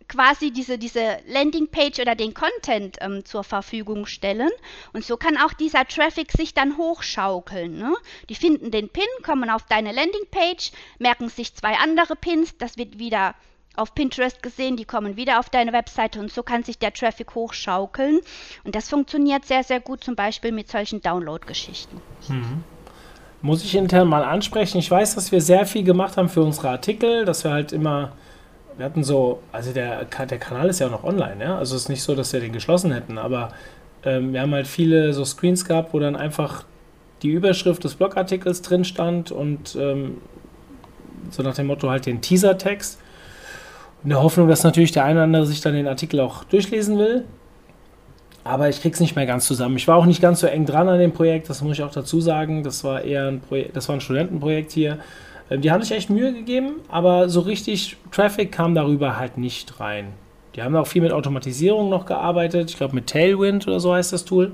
quasi 0.09 0.51
diese, 0.51 0.79
diese 0.79 1.19
Landingpage 1.27 2.01
oder 2.01 2.15
den 2.15 2.35
Content 2.35 2.99
ähm, 3.01 3.25
zur 3.25 3.45
Verfügung 3.45 4.07
stellen. 4.07 4.51
Und 4.93 5.05
so 5.05 5.17
kann 5.17 5.37
auch 5.37 5.53
dieser 5.53 5.87
Traffic 5.87 6.33
sich 6.33 6.55
dann 6.55 6.77
hochschaukeln. 6.77 7.77
Ne? 7.79 7.95
Die 8.29 8.35
finden 8.35 8.71
den 8.71 8.89
Pin, 8.89 9.05
kommen 9.23 9.51
auf 9.51 9.65
deine 9.65 9.93
Landingpage, 9.93 10.73
merken 10.99 11.29
sich 11.29 11.55
zwei 11.55 11.77
andere 11.79 12.17
Pins, 12.17 12.57
das 12.59 12.77
wird 12.77 12.99
wieder 12.99 13.35
auf 13.77 13.95
Pinterest 13.95 14.41
gesehen, 14.41 14.77
die 14.77 14.85
kommen 14.85 15.17
wieder 15.17 15.41
auf 15.41 15.51
deine 15.51 15.73
Webseite 15.73 16.21
und 16.21 16.31
so 16.31 16.45
kann 16.45 16.63
sich 16.63 16.79
der 16.79 16.93
Traffic 16.93 17.35
hochschaukeln. 17.35 18.21
Und 18.63 18.77
das 18.77 18.89
funktioniert 18.89 19.45
sehr, 19.47 19.65
sehr 19.65 19.81
gut, 19.81 20.05
zum 20.05 20.15
Beispiel 20.15 20.53
mit 20.53 20.71
solchen 20.71 21.01
Download-Geschichten. 21.01 22.01
Mhm. 22.29 22.63
Muss 23.45 23.63
ich 23.63 23.75
intern 23.75 24.09
mal 24.09 24.25
ansprechen. 24.25 24.79
Ich 24.79 24.91
weiß, 24.91 25.17
dass 25.17 25.31
wir 25.31 25.43
sehr 25.43 25.67
viel 25.67 25.85
gemacht 25.85 26.17
haben 26.17 26.31
für 26.31 26.41
unsere 26.41 26.71
Artikel, 26.71 27.27
dass 27.27 27.45
wir 27.45 27.51
halt 27.51 27.73
immer, 27.73 28.13
wir 28.79 28.87
hatten 28.87 29.05
so, 29.05 29.41
also 29.53 29.71
der, 29.71 30.07
der 30.07 30.39
Kanal 30.39 30.71
ist 30.71 30.79
ja 30.79 30.87
auch 30.87 30.93
noch 30.93 31.05
online, 31.05 31.45
ja. 31.45 31.59
Also 31.59 31.77
es 31.77 31.83
ist 31.83 31.89
nicht 31.91 32.03
so, 32.03 32.15
dass 32.15 32.33
wir 32.33 32.41
den 32.41 32.55
geschlossen 32.55 32.91
hätten, 32.91 33.19
aber 33.19 33.51
ähm, 34.03 34.33
wir 34.33 34.41
haben 34.41 34.55
halt 34.55 34.67
viele 34.67 35.13
so 35.13 35.27
Screens 35.27 35.67
gehabt, 35.67 35.93
wo 35.93 35.99
dann 35.99 36.17
einfach 36.17 36.65
die 37.21 37.29
Überschrift 37.33 37.85
des 37.85 37.97
Blogartikels 37.97 38.63
drin 38.63 38.83
stand 38.83 39.31
und 39.31 39.77
ähm, 39.79 40.23
so 41.29 41.43
nach 41.43 41.55
dem 41.55 41.67
Motto 41.67 41.91
halt 41.91 42.07
den 42.07 42.23
Teaser-Text. 42.23 42.99
In 44.05 44.09
der 44.09 44.23
Hoffnung, 44.23 44.49
dass 44.49 44.65
natürlich 44.65 44.93
der 44.93 45.05
eine 45.05 45.17
oder 45.17 45.25
andere 45.25 45.45
sich 45.45 45.61
dann 45.61 45.75
den 45.75 45.87
Artikel 45.87 46.19
auch 46.21 46.45
durchlesen 46.45 46.99
will 46.99 47.27
aber 48.45 48.69
ich 48.69 48.83
krieg's 48.83 49.01
nicht 49.01 49.17
mehr 49.17 49.27
ganz 49.27 49.47
zusammen. 49.47 49.77
Ich 49.77 49.89
war 49.89 49.97
auch 49.97 50.05
nicht 50.05 50.21
ganz 50.21 50.41
so 50.41 50.47
eng 50.47 50.67
dran 50.67 50.89
an 50.89 50.99
dem 50.99 51.13
Projekt, 51.13 51.49
das 51.49 51.63
muss 51.63 51.79
ich 51.79 51.83
auch 51.83 51.91
dazu 51.91 52.21
sagen. 52.21 52.63
Das 52.63 52.85
war 52.85 53.03
eher 53.03 53.27
ein 53.29 53.41
Projekt, 53.41 53.75
das 53.75 53.89
war 53.89 53.97
ein 53.97 54.03
Studentenprojekt 54.03 54.71
hier. 54.71 54.99
Ähm, 55.51 55.63
die 55.63 55.71
haben 55.71 55.83
sich 55.83 55.97
echt 55.97 56.11
Mühe 56.11 56.33
gegeben, 56.33 56.75
aber 56.89 57.31
so 57.31 57.41
richtig 57.41 57.97
Traffic 58.13 58.53
kam 58.53 58.75
darüber 58.75 59.19
halt 59.19 59.39
nicht 59.39 59.81
rein. 59.81 60.09
Die 60.55 60.63
haben 60.63 60.77
auch 60.77 60.87
viel 60.87 61.03
mit 61.03 61.13
Automatisierung 61.13 61.89
noch 61.89 62.07
gearbeitet. 62.07 62.71
Ich 62.71 62.77
glaube 62.77 62.95
mit 62.95 63.09
Tailwind 63.09 63.67
oder 63.67 63.81
so 63.81 63.95
heißt 63.95 64.13
das 64.13 64.25
Tool, 64.25 64.53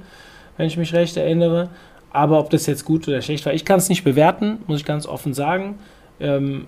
wenn 0.57 0.67
ich 0.67 0.77
mich 0.77 0.95
recht 0.95 1.17
erinnere. 1.17 1.69
Aber 2.13 2.39
ob 2.39 2.51
das 2.51 2.67
jetzt 2.67 2.85
gut 2.85 3.07
oder 3.07 3.21
schlecht 3.23 3.45
war, 3.45 3.53
ich 3.53 3.65
kann 3.65 3.79
es 3.79 3.89
nicht 3.89 4.05
bewerten, 4.05 4.59
muss 4.67 4.81
ich 4.81 4.87
ganz 4.87 5.07
offen 5.07 5.35
sagen. 5.35 5.79
Ähm, 6.21 6.67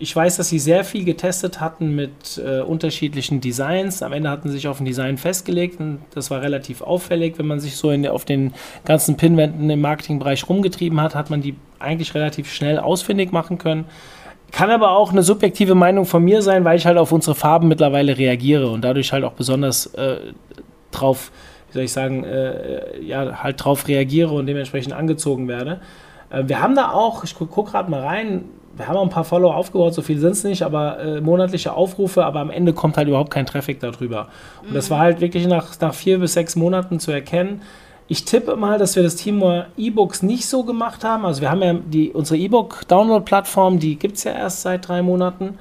ich 0.00 0.14
weiß, 0.14 0.36
dass 0.36 0.48
sie 0.48 0.60
sehr 0.60 0.84
viel 0.84 1.04
getestet 1.04 1.60
hatten 1.60 1.94
mit 1.94 2.40
äh, 2.44 2.60
unterschiedlichen 2.60 3.40
Designs. 3.40 4.02
Am 4.02 4.12
Ende 4.12 4.30
hatten 4.30 4.48
sie 4.48 4.54
sich 4.54 4.68
auf 4.68 4.80
ein 4.80 4.84
Design 4.84 5.18
festgelegt 5.18 5.80
und 5.80 6.00
das 6.14 6.30
war 6.30 6.40
relativ 6.40 6.82
auffällig. 6.82 7.38
Wenn 7.38 7.46
man 7.46 7.58
sich 7.58 7.76
so 7.76 7.90
in, 7.90 8.06
auf 8.06 8.24
den 8.24 8.54
ganzen 8.84 9.16
Pinwänden 9.16 9.68
im 9.68 9.80
Marketingbereich 9.80 10.48
rumgetrieben 10.48 11.00
hat, 11.00 11.16
hat 11.16 11.30
man 11.30 11.40
die 11.40 11.56
eigentlich 11.80 12.14
relativ 12.14 12.52
schnell 12.52 12.78
ausfindig 12.78 13.32
machen 13.32 13.58
können. 13.58 13.86
Kann 14.52 14.70
aber 14.70 14.92
auch 14.92 15.10
eine 15.10 15.24
subjektive 15.24 15.74
Meinung 15.74 16.06
von 16.06 16.24
mir 16.24 16.42
sein, 16.42 16.64
weil 16.64 16.78
ich 16.78 16.86
halt 16.86 16.96
auf 16.96 17.10
unsere 17.10 17.34
Farben 17.34 17.66
mittlerweile 17.66 18.16
reagiere 18.16 18.70
und 18.70 18.82
dadurch 18.82 19.12
halt 19.12 19.24
auch 19.24 19.32
besonders 19.32 19.86
äh, 19.94 20.18
drauf, 20.92 21.32
wie 21.68 21.74
soll 21.74 21.82
ich 21.82 21.92
sagen, 21.92 22.24
äh, 22.24 23.02
ja, 23.02 23.42
halt 23.42 23.62
drauf 23.62 23.88
reagiere 23.88 24.32
und 24.32 24.46
dementsprechend 24.46 24.92
angezogen 24.92 25.48
werde. 25.48 25.80
Äh, 26.30 26.44
wir 26.46 26.62
haben 26.62 26.76
da 26.76 26.92
auch, 26.92 27.24
ich 27.24 27.34
gucke 27.34 27.52
guck 27.52 27.72
gerade 27.72 27.90
mal 27.90 28.00
rein, 28.00 28.44
wir 28.78 28.86
haben 28.86 28.96
auch 28.96 29.02
ein 29.02 29.10
paar 29.10 29.24
Follower 29.24 29.56
aufgebaut, 29.56 29.92
so 29.92 30.02
viel 30.02 30.18
sind 30.18 30.32
es 30.32 30.44
nicht, 30.44 30.62
aber 30.62 30.98
äh, 31.00 31.20
monatliche 31.20 31.74
Aufrufe, 31.74 32.24
aber 32.24 32.40
am 32.40 32.50
Ende 32.50 32.72
kommt 32.72 32.96
halt 32.96 33.08
überhaupt 33.08 33.30
kein 33.30 33.44
Traffic 33.44 33.80
darüber. 33.80 34.28
Und 34.62 34.70
mhm. 34.70 34.74
das 34.74 34.88
war 34.88 35.00
halt 35.00 35.20
wirklich 35.20 35.46
nach, 35.46 35.78
nach 35.80 35.92
vier 35.92 36.18
bis 36.20 36.34
sechs 36.34 36.54
Monaten 36.54 37.00
zu 37.00 37.10
erkennen. 37.10 37.62
Ich 38.06 38.24
tippe 38.24 38.56
mal, 38.56 38.78
dass 38.78 38.96
wir 38.96 39.02
das 39.02 39.16
Thema 39.16 39.66
E-Books 39.76 40.22
nicht 40.22 40.46
so 40.46 40.62
gemacht 40.62 41.04
haben. 41.04 41.26
Also 41.26 41.42
wir 41.42 41.50
haben 41.50 41.62
ja 41.62 41.74
die, 41.74 42.10
unsere 42.10 42.38
E-Book-Download-Plattform, 42.38 43.80
die 43.80 43.96
gibt 43.96 44.16
es 44.16 44.24
ja 44.24 44.32
erst 44.32 44.62
seit 44.62 44.88
drei 44.88 45.02
Monaten. 45.02 45.58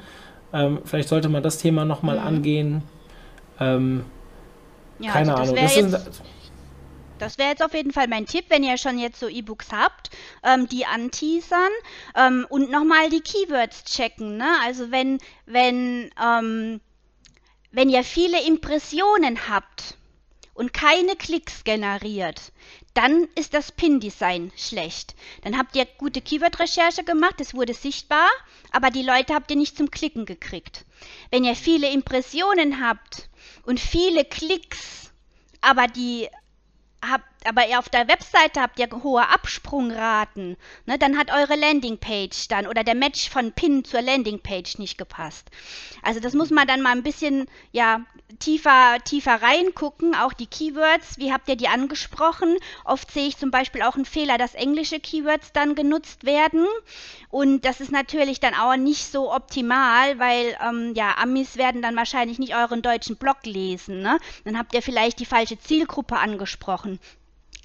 Ähm, 0.54 0.80
vielleicht 0.86 1.10
sollte 1.10 1.28
man 1.28 1.44
das 1.44 1.58
Thema 1.58 1.84
nochmal 1.86 2.20
mhm. 2.20 2.28
angehen. 2.28 2.84
Ähm, 3.60 4.06
ja, 5.00 5.12
keine 5.12 5.36
also 5.36 5.54
Ahnung. 5.54 5.96
Das, 7.18 7.38
wäre 7.38 7.50
jetzt 7.50 7.64
auf 7.64 7.74
jeden 7.74 7.92
Fall 7.92 8.08
mein 8.08 8.26
Tipp, 8.26 8.46
wenn 8.50 8.64
ihr 8.64 8.78
schon 8.78 9.00
jetzt 9.00 9.20
so 9.20 9.28
E-Books 9.28 9.72
habt, 9.72 10.10
ähm, 10.44 10.68
die 10.68 10.86
anteasern 10.86 11.72
ähm, 12.16 12.46
und 12.50 12.70
nochmal 12.70 13.10
die 13.10 13.22
Keywords 13.22 13.84
checken. 13.86 14.38
Ne? 14.38 14.50
Also 14.64 14.92
wenn, 14.92 15.20
wenn, 15.46 16.12
ähm, 16.22 16.80
wenn 17.72 17.90
ihr 17.90 18.04
viele 18.04 18.46
Impressionen 18.46 19.50
habt 19.50 19.98
und 20.54 20.74
keine 20.74 21.16
Klicks 21.16 21.64
generiert, 21.64 22.52
dann 22.94 23.28
ist 23.36 23.54
das 23.54 23.72
Pin-Design 23.72 24.52
schlecht. 24.58 25.16
Dann 25.44 25.58
habt 25.58 25.76
ihr 25.76 25.86
gute 25.86 26.20
Keyword-Recherche 26.20 27.04
gemacht, 27.04 27.36
es 27.40 27.54
wurde 27.54 27.76
sichtbar, 27.76 28.28
aber 28.72 28.90
die 28.90 29.04
Leute 29.04 29.36
habt 29.36 29.52
ihr 29.52 29.58
nicht 29.58 29.78
zum 29.78 29.92
Klicken 29.92 30.26
gekriegt. 30.26 30.84
Wenn 31.30 31.44
ihr 31.44 31.56
viele 31.56 31.92
Impressionen 31.92 32.82
habt 32.82 33.30
und 33.64 33.80
viele 33.80 34.26
Klicks, 34.26 35.12
aber 35.62 35.86
die 35.86 36.28
habt, 37.02 37.37
aber 37.48 37.68
ihr 37.68 37.80
auf 37.80 37.90
der 37.90 38.08
Webseite 38.08 38.62
habt 38.62 38.80
ihr 38.80 38.90
hohe 39.04 39.28
Absprungraten, 39.28 40.58
ne, 40.86 40.98
dann 40.98 41.18
hat 41.18 41.32
eure 41.32 41.56
Landingpage 41.56 42.48
dann 42.50 42.68
oder 42.68 42.84
der 42.84 42.96
Match 42.96 43.30
von 43.30 43.54
Pin 43.54 43.84
zur 43.86 44.02
Landingpage 44.02 44.78
nicht 44.78 44.98
gepasst. 44.98 45.50
Also 46.04 46.20
das 46.20 46.34
muss 46.34 46.50
man 46.50 46.68
dann 46.68 46.82
mal 46.82 46.92
ein 46.92 47.04
bisschen 47.04 47.48
ja 47.72 48.02
tiefer 48.40 48.98
tiefer 49.04 49.42
reingucken, 49.42 50.14
auch 50.16 50.34
die 50.34 50.48
Keywords, 50.48 51.18
wie 51.18 51.32
habt 51.32 51.48
ihr 51.48 51.56
die 51.56 51.70
angesprochen? 51.70 52.58
Oft 52.84 53.12
sehe 53.12 53.28
ich 53.28 53.38
zum 53.38 53.52
Beispiel 53.52 53.82
auch 53.82 53.96
einen 53.96 54.06
Fehler, 54.06 54.38
dass 54.38 54.54
englische 54.54 55.00
Keywords 55.00 55.54
dann 55.54 55.76
genutzt 55.76 56.26
werden 56.26 56.66
und 57.30 57.66
das 57.66 57.80
ist 57.80 57.92
natürlich 57.92 58.40
dann 58.40 58.54
auch 58.54 58.76
nicht 58.76 59.12
so 59.12 59.34
optimal, 59.34 60.20
weil 60.20 60.58
ähm, 60.68 60.94
ja 60.96 61.16
Amis 61.18 61.58
werden 61.58 61.82
dann 61.82 61.96
wahrscheinlich 61.96 62.40
nicht 62.40 62.56
euren 62.56 62.82
deutschen 62.82 63.16
Blog 63.16 63.46
lesen, 63.46 64.02
ne? 64.02 64.20
Dann 64.44 64.58
habt 64.58 64.74
ihr 64.74 64.82
vielleicht 64.82 65.20
die 65.20 65.26
falsche 65.26 65.60
Zielgruppe 65.60 66.18
angesprochen. 66.18 67.00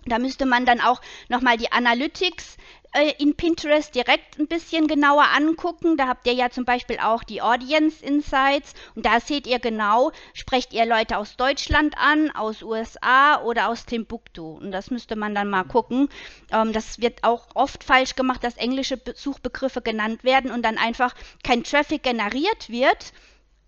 Da 0.07 0.19
müsste 0.19 0.47
man 0.47 0.67
dann 0.67 0.81
auch 0.81 1.01
nochmal 1.29 1.57
die 1.57 1.71
Analytics 1.71 2.57
äh, 2.95 3.13
in 3.19 3.35
Pinterest 3.35 3.95
direkt 3.95 4.39
ein 4.39 4.47
bisschen 4.47 4.87
genauer 4.87 5.25
angucken. 5.35 5.97
Da 5.97 6.09
habt 6.09 6.27
ihr 6.27 6.35
ja 6.35 6.51
zum 6.51 6.65
Beispiel 6.65 6.99
auch 6.99 7.25
die 7.25 7.41
Audience 7.41 8.05
Insights 8.05 8.75
und 8.95 9.07
da 9.07 9.21
seht 9.21 9.47
ihr 9.47 9.59
genau, 9.59 10.13
sprecht 10.35 10.73
ihr 10.73 10.85
Leute 10.85 11.17
aus 11.17 11.37
Deutschland 11.37 11.97
an, 11.97 12.31
aus 12.33 12.63
USA 12.63 13.41
oder 13.43 13.69
aus 13.69 13.87
Timbuktu. 13.87 14.59
Und 14.59 14.73
das 14.73 14.91
müsste 14.91 15.17
man 15.17 15.35
dann 15.35 15.49
mal 15.49 15.65
gucken. 15.65 16.09
Ähm, 16.51 16.73
das 16.73 17.01
wird 17.01 17.25
auch 17.25 17.47
oft 17.55 17.83
falsch 17.83 18.15
gemacht, 18.15 18.45
dass 18.45 18.57
englische 18.57 19.01
Suchbegriffe 19.15 19.81
genannt 19.81 20.23
werden 20.23 20.51
und 20.51 20.63
dann 20.63 20.77
einfach 20.77 21.15
kein 21.43 21.65
Traffic 21.65 22.03
generiert 22.03 22.69
wird, 22.69 23.13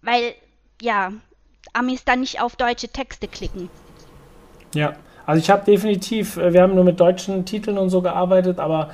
weil 0.02 0.34
ja, 0.82 1.12
Amis 1.72 2.04
dann 2.04 2.20
nicht 2.20 2.40
auf 2.40 2.56
deutsche 2.56 2.88
Texte 2.88 3.26
klicken. 3.26 3.70
Ja, 4.74 4.96
also 5.26 5.40
ich 5.40 5.50
habe 5.50 5.64
definitiv, 5.64 6.36
äh, 6.36 6.52
wir 6.52 6.62
haben 6.62 6.74
nur 6.74 6.84
mit 6.84 7.00
deutschen 7.00 7.44
Titeln 7.44 7.78
und 7.78 7.90
so 7.90 8.02
gearbeitet, 8.02 8.58
aber 8.58 8.90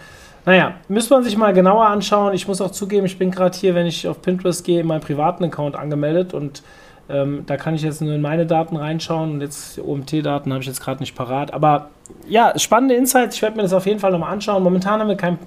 naja, 0.47 0.75
müsste 0.89 1.15
man 1.15 1.23
sich 1.23 1.37
mal 1.37 1.53
genauer 1.53 1.87
anschauen. 1.87 2.33
Ich 2.33 2.49
muss 2.49 2.61
auch 2.61 2.71
zugeben, 2.71 3.05
ich 3.05 3.19
bin 3.19 3.31
gerade 3.31 3.57
hier, 3.57 3.75
wenn 3.75 3.87
ich 3.87 4.09
auf 4.09 4.23
Pinterest 4.23 4.65
gehe, 4.65 4.81
in 4.81 4.87
meinem 4.87 5.03
privaten 5.03 5.45
Account 5.45 5.77
angemeldet 5.77 6.33
und 6.33 6.63
ähm, 7.11 7.43
da 7.47 7.57
kann 7.57 7.75
ich 7.75 7.83
jetzt 7.83 8.01
nur 8.01 8.15
in 8.15 8.23
meine 8.23 8.47
Daten 8.47 8.77
reinschauen 8.77 9.33
und 9.33 9.41
jetzt 9.41 9.81
OMT-Daten 9.81 10.53
habe 10.53 10.63
ich 10.63 10.69
jetzt 10.69 10.81
gerade 10.81 11.01
nicht 11.01 11.17
parat. 11.17 11.53
Aber 11.53 11.91
ja, 12.29 12.57
spannende 12.59 12.95
Insights. 12.95 13.37
Ich 13.37 13.43
werde 13.43 13.57
mir 13.57 13.63
das 13.63 13.73
auf 13.73 13.87
jeden 13.87 13.99
Fall 13.99 14.13
nochmal 14.13 14.33
anschauen. 14.33 14.63
Momentan 14.63 15.01
haben 15.01 15.09
wir 15.09 15.17
kein, 15.17 15.39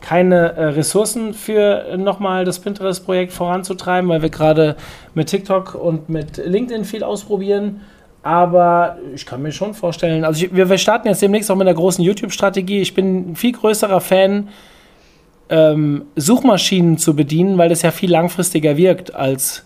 keine 0.00 0.52
äh, 0.52 0.64
Ressourcen 0.68 1.34
für 1.34 1.96
nochmal 1.98 2.46
das 2.46 2.58
Pinterest-Projekt 2.58 3.32
voranzutreiben, 3.32 4.08
weil 4.08 4.22
wir 4.22 4.30
gerade 4.30 4.76
mit 5.14 5.28
TikTok 5.28 5.74
und 5.74 6.08
mit 6.08 6.38
LinkedIn 6.38 6.84
viel 6.84 7.04
ausprobieren. 7.04 7.82
Aber 8.22 8.98
ich 9.14 9.24
kann 9.24 9.40
mir 9.40 9.52
schon 9.52 9.72
vorstellen, 9.72 10.24
also 10.24 10.44
ich, 10.44 10.54
wir, 10.54 10.68
wir, 10.68 10.78
starten 10.78 11.08
jetzt 11.08 11.22
demnächst 11.22 11.50
auch 11.50 11.56
mit 11.56 11.66
einer 11.66 11.76
großen 11.76 12.04
YouTube-Strategie. 12.04 12.80
Ich 12.80 12.94
bin 12.94 13.30
ein 13.30 13.36
viel 13.36 13.52
größerer 13.52 14.00
Fan, 14.00 14.48
ähm, 15.48 16.04
Suchmaschinen 16.16 16.98
zu 16.98 17.16
bedienen, 17.16 17.56
weil 17.56 17.70
das 17.70 17.82
ja 17.82 17.90
viel 17.90 18.10
langfristiger 18.10 18.76
wirkt 18.76 19.14
als 19.14 19.64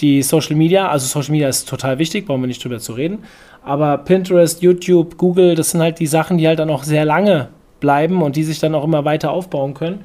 die 0.00 0.22
Social 0.22 0.56
Media. 0.56 0.88
Also 0.88 1.06
Social 1.06 1.32
Media 1.32 1.48
ist 1.48 1.68
total 1.68 1.98
wichtig, 1.98 2.26
brauchen 2.26 2.42
wir 2.42 2.48
nicht 2.48 2.62
drüber 2.62 2.78
zu 2.80 2.92
reden. 2.92 3.24
Aber 3.62 3.98
Pinterest, 3.98 4.62
YouTube, 4.62 5.16
Google, 5.16 5.54
das 5.54 5.70
sind 5.70 5.80
halt 5.80 5.98
die 5.98 6.06
Sachen, 6.06 6.38
die 6.38 6.46
halt 6.46 6.58
dann 6.58 6.70
auch 6.70 6.84
sehr 6.84 7.04
lange 7.04 7.48
bleiben 7.80 8.22
und 8.22 8.36
die 8.36 8.44
sich 8.44 8.58
dann 8.58 8.74
auch 8.74 8.84
immer 8.84 9.04
weiter 9.04 9.30
aufbauen 9.30 9.74
können. 9.74 10.04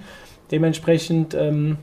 Dementsprechend, 0.52 1.34
ähm, 1.34 1.78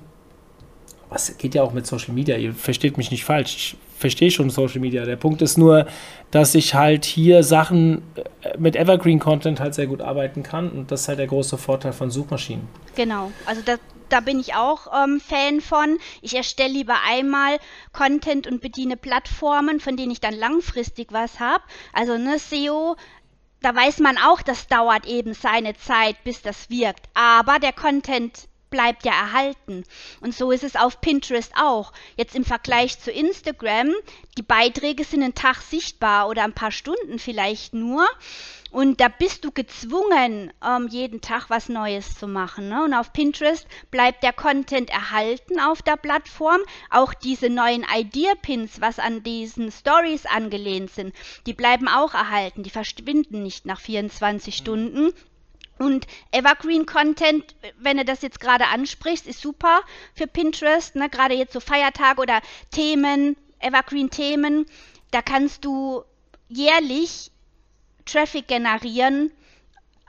was 1.10 1.36
geht 1.36 1.54
ja 1.54 1.62
auch 1.62 1.72
mit 1.72 1.86
Social 1.86 2.14
Media, 2.14 2.36
ihr 2.36 2.54
versteht 2.54 2.96
mich 2.96 3.10
nicht 3.10 3.24
falsch. 3.24 3.56
Ich 3.56 3.76
verstehe 4.02 4.30
schon 4.30 4.50
Social 4.50 4.80
Media. 4.80 5.06
Der 5.06 5.16
Punkt 5.16 5.40
ist 5.40 5.56
nur, 5.56 5.86
dass 6.30 6.54
ich 6.54 6.74
halt 6.74 7.06
hier 7.06 7.42
Sachen 7.42 8.02
äh, 8.42 8.58
mit 8.58 8.76
Evergreen 8.76 9.18
Content 9.18 9.60
halt 9.60 9.74
sehr 9.74 9.86
gut 9.86 10.02
arbeiten 10.02 10.42
kann 10.42 10.70
und 10.70 10.90
das 10.90 11.02
ist 11.02 11.08
halt 11.08 11.18
der 11.18 11.26
große 11.26 11.56
Vorteil 11.56 11.94
von 11.94 12.10
Suchmaschinen. 12.10 12.68
Genau, 12.94 13.32
also 13.46 13.62
das, 13.64 13.78
da 14.10 14.20
bin 14.20 14.38
ich 14.38 14.54
auch 14.54 14.88
ähm, 15.02 15.20
Fan 15.20 15.62
von. 15.62 15.98
Ich 16.20 16.36
erstelle 16.36 16.74
lieber 16.74 16.96
einmal 17.08 17.58
Content 17.92 18.46
und 18.46 18.60
bediene 18.60 18.98
Plattformen, 18.98 19.80
von 19.80 19.96
denen 19.96 20.12
ich 20.12 20.20
dann 20.20 20.34
langfristig 20.34 21.08
was 21.12 21.40
habe. 21.40 21.64
Also 21.94 22.18
ne, 22.18 22.38
SEO, 22.38 22.96
da 23.62 23.74
weiß 23.74 24.00
man 24.00 24.18
auch, 24.18 24.42
das 24.42 24.66
dauert 24.66 25.06
eben 25.06 25.32
seine 25.32 25.74
Zeit, 25.74 26.16
bis 26.24 26.42
das 26.42 26.68
wirkt. 26.68 27.08
Aber 27.14 27.58
der 27.58 27.72
Content 27.72 28.48
bleibt 28.72 29.04
ja 29.04 29.12
erhalten. 29.12 29.84
Und 30.20 30.34
so 30.34 30.50
ist 30.50 30.64
es 30.64 30.74
auf 30.74 31.00
Pinterest 31.00 31.52
auch. 31.56 31.92
Jetzt 32.16 32.34
im 32.34 32.44
Vergleich 32.44 32.98
zu 32.98 33.12
Instagram, 33.12 33.92
die 34.36 34.42
Beiträge 34.42 35.04
sind 35.04 35.22
einen 35.22 35.36
Tag 35.36 35.62
sichtbar 35.62 36.28
oder 36.28 36.42
ein 36.42 36.54
paar 36.54 36.72
Stunden 36.72 37.20
vielleicht 37.20 37.74
nur. 37.74 38.08
Und 38.72 39.02
da 39.02 39.08
bist 39.08 39.44
du 39.44 39.52
gezwungen, 39.52 40.50
ähm, 40.66 40.88
jeden 40.88 41.20
Tag 41.20 41.50
was 41.50 41.68
Neues 41.68 42.18
zu 42.18 42.26
machen. 42.26 42.70
Ne? 42.70 42.82
Und 42.82 42.94
auf 42.94 43.12
Pinterest 43.12 43.66
bleibt 43.90 44.22
der 44.22 44.32
Content 44.32 44.88
erhalten 44.88 45.60
auf 45.60 45.82
der 45.82 45.96
Plattform. 45.96 46.62
Auch 46.88 47.12
diese 47.12 47.50
neuen 47.50 47.84
Idea-Pins, 47.84 48.80
was 48.80 48.98
an 48.98 49.22
diesen 49.22 49.70
Stories 49.70 50.24
angelehnt 50.24 50.90
sind, 50.90 51.14
die 51.44 51.52
bleiben 51.52 51.86
auch 51.86 52.14
erhalten. 52.14 52.62
Die 52.62 52.70
verschwinden 52.70 53.42
nicht 53.42 53.66
nach 53.66 53.78
24 53.78 54.56
Stunden. 54.56 55.12
Und 55.78 56.06
Evergreen 56.30 56.86
Content, 56.86 57.54
wenn 57.78 57.96
du 57.96 58.04
das 58.04 58.22
jetzt 58.22 58.40
gerade 58.40 58.66
ansprichst, 58.66 59.26
ist 59.26 59.40
super 59.40 59.80
für 60.14 60.26
Pinterest, 60.26 60.94
ne? 60.96 61.08
gerade 61.08 61.34
jetzt 61.34 61.52
so 61.52 61.60
Feiertage 61.60 62.20
oder 62.20 62.40
Themen, 62.70 63.36
Evergreen 63.58 64.10
Themen. 64.10 64.66
Da 65.10 65.22
kannst 65.22 65.64
du 65.64 66.04
jährlich 66.48 67.30
Traffic 68.04 68.48
generieren, 68.48 69.32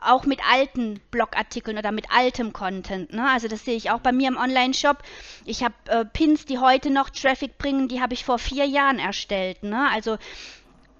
auch 0.01 0.25
mit 0.25 0.41
alten 0.49 0.99
Blogartikeln 1.11 1.77
oder 1.77 1.91
mit 1.91 2.11
altem 2.11 2.51
Content. 2.51 3.13
Ne? 3.13 3.29
Also 3.29 3.47
das 3.47 3.63
sehe 3.63 3.75
ich 3.75 3.89
auch 3.89 3.99
bei 3.99 4.11
mir 4.11 4.27
im 4.27 4.37
Online-Shop. 4.37 4.97
Ich 5.45 5.63
habe 5.63 5.75
äh, 5.87 6.05
Pins, 6.05 6.45
die 6.45 6.59
heute 6.59 6.89
noch 6.89 7.09
Traffic 7.09 7.57
bringen, 7.57 7.87
die 7.87 8.01
habe 8.01 8.13
ich 8.13 8.25
vor 8.25 8.37
vier 8.37 8.65
Jahren 8.65 8.99
erstellt. 8.99 9.63
Ne? 9.63 9.89
Also 9.91 10.17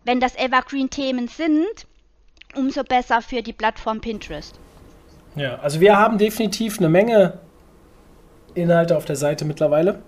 wenn 0.05 0.19
das 0.19 0.35
Evergreen-Themen 0.35 1.27
sind, 1.27 1.85
umso 2.55 2.83
besser 2.83 3.21
für 3.21 3.41
die 3.41 3.53
Plattform 3.53 4.01
Pinterest. 4.01 4.59
Ja, 5.35 5.59
also 5.59 5.79
wir 5.79 5.97
haben 5.97 6.17
definitiv 6.17 6.77
eine 6.79 6.89
Menge 6.89 7.39
Inhalte 8.53 8.95
auf 8.95 9.05
der 9.05 9.15
Seite 9.15 9.45
mittlerweile. 9.45 9.99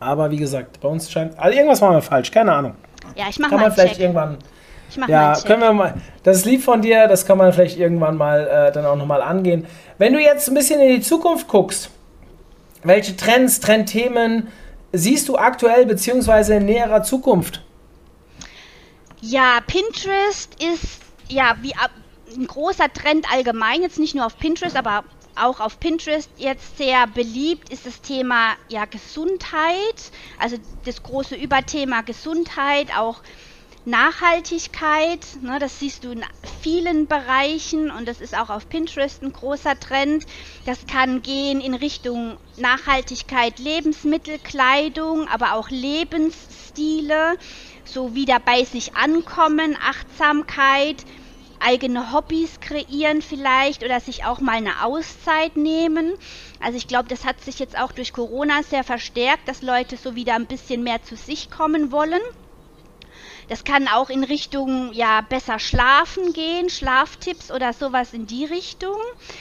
Aber 0.00 0.30
wie 0.30 0.36
gesagt, 0.36 0.80
bei 0.80 0.88
uns 0.88 1.10
scheint. 1.10 1.38
Also 1.38 1.56
irgendwas 1.56 1.80
machen 1.80 1.94
wir 1.94 2.02
falsch, 2.02 2.30
keine 2.30 2.52
Ahnung. 2.52 2.74
Ja, 3.16 3.26
ich 3.28 3.38
mache 3.38 3.50
mal. 3.52 3.56
Kann 3.56 3.68
man 3.68 3.72
vielleicht 3.72 3.94
Check. 3.94 4.02
irgendwann. 4.02 4.38
Ich 4.90 4.96
mach 4.96 5.08
ja, 5.08 5.32
mal 5.32 5.42
können 5.42 5.60
wir 5.60 5.72
mal. 5.72 5.94
Das 6.22 6.38
ist 6.38 6.44
lieb 6.46 6.62
von 6.62 6.80
dir, 6.80 7.08
das 7.08 7.26
kann 7.26 7.36
man 7.36 7.52
vielleicht 7.52 7.78
irgendwann 7.78 8.16
mal 8.16 8.46
äh, 8.46 8.72
dann 8.72 8.86
auch 8.86 8.96
nochmal 8.96 9.20
angehen. 9.20 9.66
Wenn 9.98 10.12
du 10.12 10.20
jetzt 10.20 10.48
ein 10.48 10.54
bisschen 10.54 10.80
in 10.80 10.96
die 10.96 11.02
Zukunft 11.02 11.48
guckst, 11.48 11.90
welche 12.84 13.16
Trends, 13.16 13.60
Trendthemen 13.60 14.48
siehst 14.92 15.28
du 15.28 15.36
aktuell 15.36 15.84
beziehungsweise 15.84 16.54
in 16.54 16.64
näherer 16.64 17.02
Zukunft? 17.02 17.62
Ja, 19.20 19.58
Pinterest 19.66 20.54
ist 20.62 21.00
ja 21.30 21.56
wie 21.60 21.74
ein 21.74 22.46
großer 22.46 22.92
Trend 22.92 23.30
allgemein, 23.32 23.82
jetzt 23.82 23.98
nicht 23.98 24.14
nur 24.14 24.26
auf 24.26 24.38
Pinterest, 24.38 24.76
aber 24.76 25.04
auch 25.34 25.60
auf 25.60 25.78
Pinterest 25.80 26.30
jetzt 26.36 26.76
sehr 26.76 27.06
beliebt 27.06 27.70
ist 27.70 27.86
das 27.86 28.00
Thema 28.02 28.56
ja 28.68 28.84
Gesundheit, 28.86 30.10
also 30.38 30.56
das 30.84 31.02
große 31.02 31.36
Überthema 31.36 32.02
Gesundheit, 32.02 32.96
auch 32.96 33.22
Nachhaltigkeit, 33.84 35.38
ne, 35.40 35.58
das 35.58 35.78
siehst 35.78 36.04
du 36.04 36.10
in 36.10 36.22
vielen 36.60 37.06
Bereichen 37.06 37.90
und 37.90 38.06
das 38.06 38.20
ist 38.20 38.36
auch 38.36 38.50
auf 38.50 38.68
Pinterest 38.68 39.22
ein 39.22 39.32
großer 39.32 39.78
Trend. 39.80 40.26
Das 40.66 40.86
kann 40.86 41.22
gehen 41.22 41.62
in 41.62 41.72
Richtung 41.72 42.38
Nachhaltigkeit, 42.56 43.58
Lebensmittel, 43.58 44.38
Kleidung, 44.40 45.26
aber 45.28 45.54
auch 45.54 45.70
Lebensstile, 45.70 47.38
so 47.92 48.14
wieder 48.14 48.38
bei 48.40 48.64
sich 48.64 48.96
ankommen, 48.96 49.76
Achtsamkeit, 49.82 51.04
eigene 51.60 52.12
Hobbys 52.12 52.60
kreieren 52.60 53.22
vielleicht 53.22 53.82
oder 53.82 54.00
sich 54.00 54.24
auch 54.24 54.40
mal 54.40 54.56
eine 54.56 54.84
Auszeit 54.84 55.56
nehmen. 55.56 56.14
Also 56.60 56.76
ich 56.76 56.88
glaube, 56.88 57.08
das 57.08 57.24
hat 57.24 57.40
sich 57.40 57.58
jetzt 57.58 57.78
auch 57.78 57.92
durch 57.92 58.12
Corona 58.12 58.62
sehr 58.62 58.84
verstärkt, 58.84 59.48
dass 59.48 59.62
Leute 59.62 59.96
so 59.96 60.14
wieder 60.14 60.34
ein 60.34 60.46
bisschen 60.46 60.82
mehr 60.82 61.02
zu 61.02 61.16
sich 61.16 61.50
kommen 61.50 61.92
wollen. 61.92 62.20
Das 63.48 63.64
kann 63.64 63.88
auch 63.88 64.10
in 64.10 64.24
Richtung 64.24 64.92
ja 64.92 65.22
besser 65.22 65.58
schlafen 65.58 66.34
gehen, 66.34 66.68
Schlaftipps 66.68 67.50
oder 67.50 67.72
sowas 67.72 68.12
in 68.12 68.26
die 68.26 68.44
Richtung. 68.44 68.98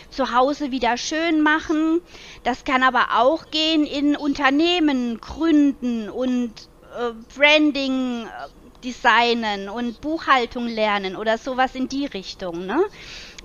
Zu 0.09 0.33
Hause 0.33 0.71
wieder 0.71 0.95
schön 0.95 1.41
machen. 1.41 2.01
Das 2.43 2.63
kann 2.63 2.83
aber 2.83 3.19
auch 3.19 3.51
gehen 3.51 3.85
in 3.85 4.15
Unternehmen 4.15 5.19
gründen 5.19 6.09
und 6.09 6.53
Branding 7.35 8.25
äh, 8.25 8.83
designen 8.83 9.69
und 9.69 10.01
Buchhaltung 10.01 10.67
lernen 10.67 11.15
oder 11.15 11.37
sowas 11.37 11.75
in 11.75 11.87
die 11.87 12.05
Richtung. 12.05 12.65
Ne? 12.65 12.83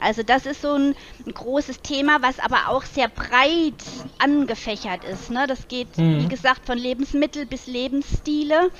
Also 0.00 0.22
das 0.22 0.46
ist 0.46 0.62
so 0.62 0.74
ein, 0.74 0.94
ein, 1.26 1.32
großes 1.32 1.80
Thema, 1.80 2.18
was 2.20 2.38
aber 2.38 2.68
auch 2.68 2.84
sehr 2.84 3.08
breit 3.08 3.74
angefächert 4.18 5.04
ist. 5.04 5.30
Ne? 5.30 5.46
Das 5.46 5.68
geht, 5.68 5.96
mhm. 5.96 6.22
wie 6.22 6.28
gesagt, 6.28 6.66
von 6.66 6.76
Lebensmittel 6.76 7.46
bis 7.46 7.66
Lebensstile. 7.66 8.70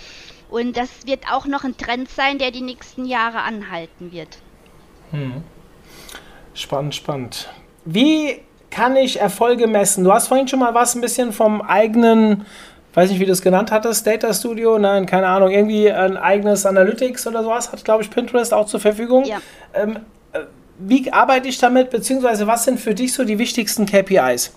Und 0.51 0.77
das 0.77 1.07
wird 1.07 1.33
auch 1.33 1.47
noch 1.47 1.65
ein 1.65 1.77
Trend 1.79 2.11
sein, 2.11 2.39
der 2.39 2.51
die 2.51 2.61
nächsten 2.61 3.07
Jahre 3.07 3.41
anhalten 3.41 4.13
wird. 4.13 4.39
Hm. 5.11 5.43
Spannend, 6.53 6.95
spannend. 6.95 7.49
Wie 7.87 8.43
kann 8.71 8.97
ich 8.97 9.19
Erfolge 9.19 9.67
messen? 9.67 10.05
Du 10.05 10.13
hast 10.13 10.29
vorhin 10.29 10.49
schon 10.49 10.59
mal 10.59 10.75
was 10.75 10.95
ein 10.95 11.01
bisschen 11.01 11.33
vom 11.33 11.63
eigenen, 11.63 12.47
weiß 12.95 13.11
nicht, 13.11 13.21
wie 13.21 13.27
du 13.27 13.33
es 13.33 13.43
genannt 13.43 13.71
hattest, 13.71 14.07
Data 14.07 14.33
Studio, 14.33 14.79
nein, 14.79 15.07
keine 15.07 15.27
Ahnung, 15.29 15.51
irgendwie 15.51 15.91
ein 15.91 16.17
eigenes 16.17 16.67
Analytics 16.67 17.27
oder 17.27 17.43
sowas 17.43 17.73
hat, 17.73 17.85
glaube 17.85 18.03
ich, 18.03 18.11
Pinterest 18.11 18.53
auch 18.53 18.67
zur 18.67 18.81
Verfügung. 18.81 19.25
Ja. 19.25 19.41
Ähm, 19.75 19.97
äh, 20.33 20.41
wie 20.79 21.13
arbeite 21.13 21.49
ich 21.49 21.59
damit, 21.59 21.91
beziehungsweise 21.91 22.47
was 22.47 22.65
sind 22.65 22.81
für 22.81 22.95
dich 22.95 23.15
so 23.15 23.25
die 23.25 23.39
wichtigsten 23.39 23.87
KPIs? 23.87 24.53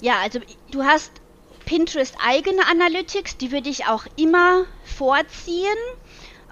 Ja, 0.00 0.14
also 0.22 0.40
du 0.70 0.82
hast 0.82 1.12
Pinterest 1.64 2.14
eigene 2.26 2.66
Analytics, 2.70 3.36
die 3.38 3.52
würde 3.52 3.68
ich 3.68 3.86
auch 3.86 4.04
immer 4.16 4.64
vorziehen. 4.84 5.66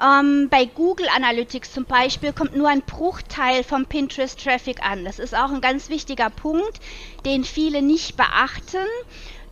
Ähm, 0.03 0.49
bei 0.49 0.65
Google 0.65 1.09
Analytics 1.15 1.73
zum 1.73 1.85
Beispiel 1.85 2.33
kommt 2.33 2.57
nur 2.57 2.69
ein 2.69 2.81
Bruchteil 2.83 3.65
vom 3.65 3.85
Pinterest 3.85 4.43
Traffic 4.43 4.83
an. 4.83 5.05
Das 5.05 5.19
ist 5.19 5.35
auch 5.35 5.51
ein 5.51 5.61
ganz 5.61 5.91
wichtiger 5.91 6.31
Punkt, 6.31 6.81
den 7.27 7.45
viele 7.45 7.83
nicht 7.83 8.17
beachten 8.17 8.87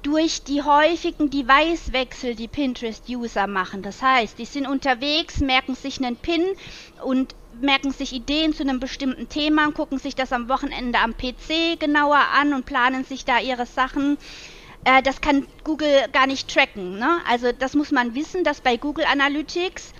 durch 0.02 0.42
die 0.44 0.62
häufigen 0.62 1.30
Device-Wechsel, 1.30 2.34
die 2.34 2.48
Pinterest-User 2.48 3.46
machen. 3.46 3.82
Das 3.82 4.00
heißt, 4.00 4.38
die 4.38 4.44
sind 4.44 4.66
unterwegs, 4.66 5.40
merken 5.40 5.74
sich 5.74 5.98
einen 5.98 6.16
Pin 6.16 6.44
und 7.02 7.34
merken 7.60 7.92
sich 7.92 8.12
Ideen 8.12 8.54
zu 8.54 8.62
einem 8.62 8.78
bestimmten 8.78 9.28
Thema, 9.28 9.70
gucken 9.72 9.98
sich 9.98 10.14
das 10.14 10.32
am 10.32 10.48
Wochenende 10.48 10.98
am 11.00 11.16
PC 11.16 11.80
genauer 11.80 12.20
an 12.34 12.52
und 12.54 12.66
planen 12.66 13.04
sich 13.04 13.24
da 13.24 13.40
ihre 13.40 13.66
Sachen 13.66 14.16
äh, 14.84 15.02
das 15.02 15.20
kann 15.20 15.46
Google 15.64 16.08
gar 16.12 16.26
nicht 16.26 16.48
tracken. 16.48 16.98
Ne? 16.98 17.18
Also 17.28 17.52
das 17.52 17.74
muss 17.74 17.90
man 17.90 18.14
wissen, 18.14 18.44
dass 18.44 18.60
bei 18.60 18.76
Google 18.76 19.04
Analytics 19.04 19.92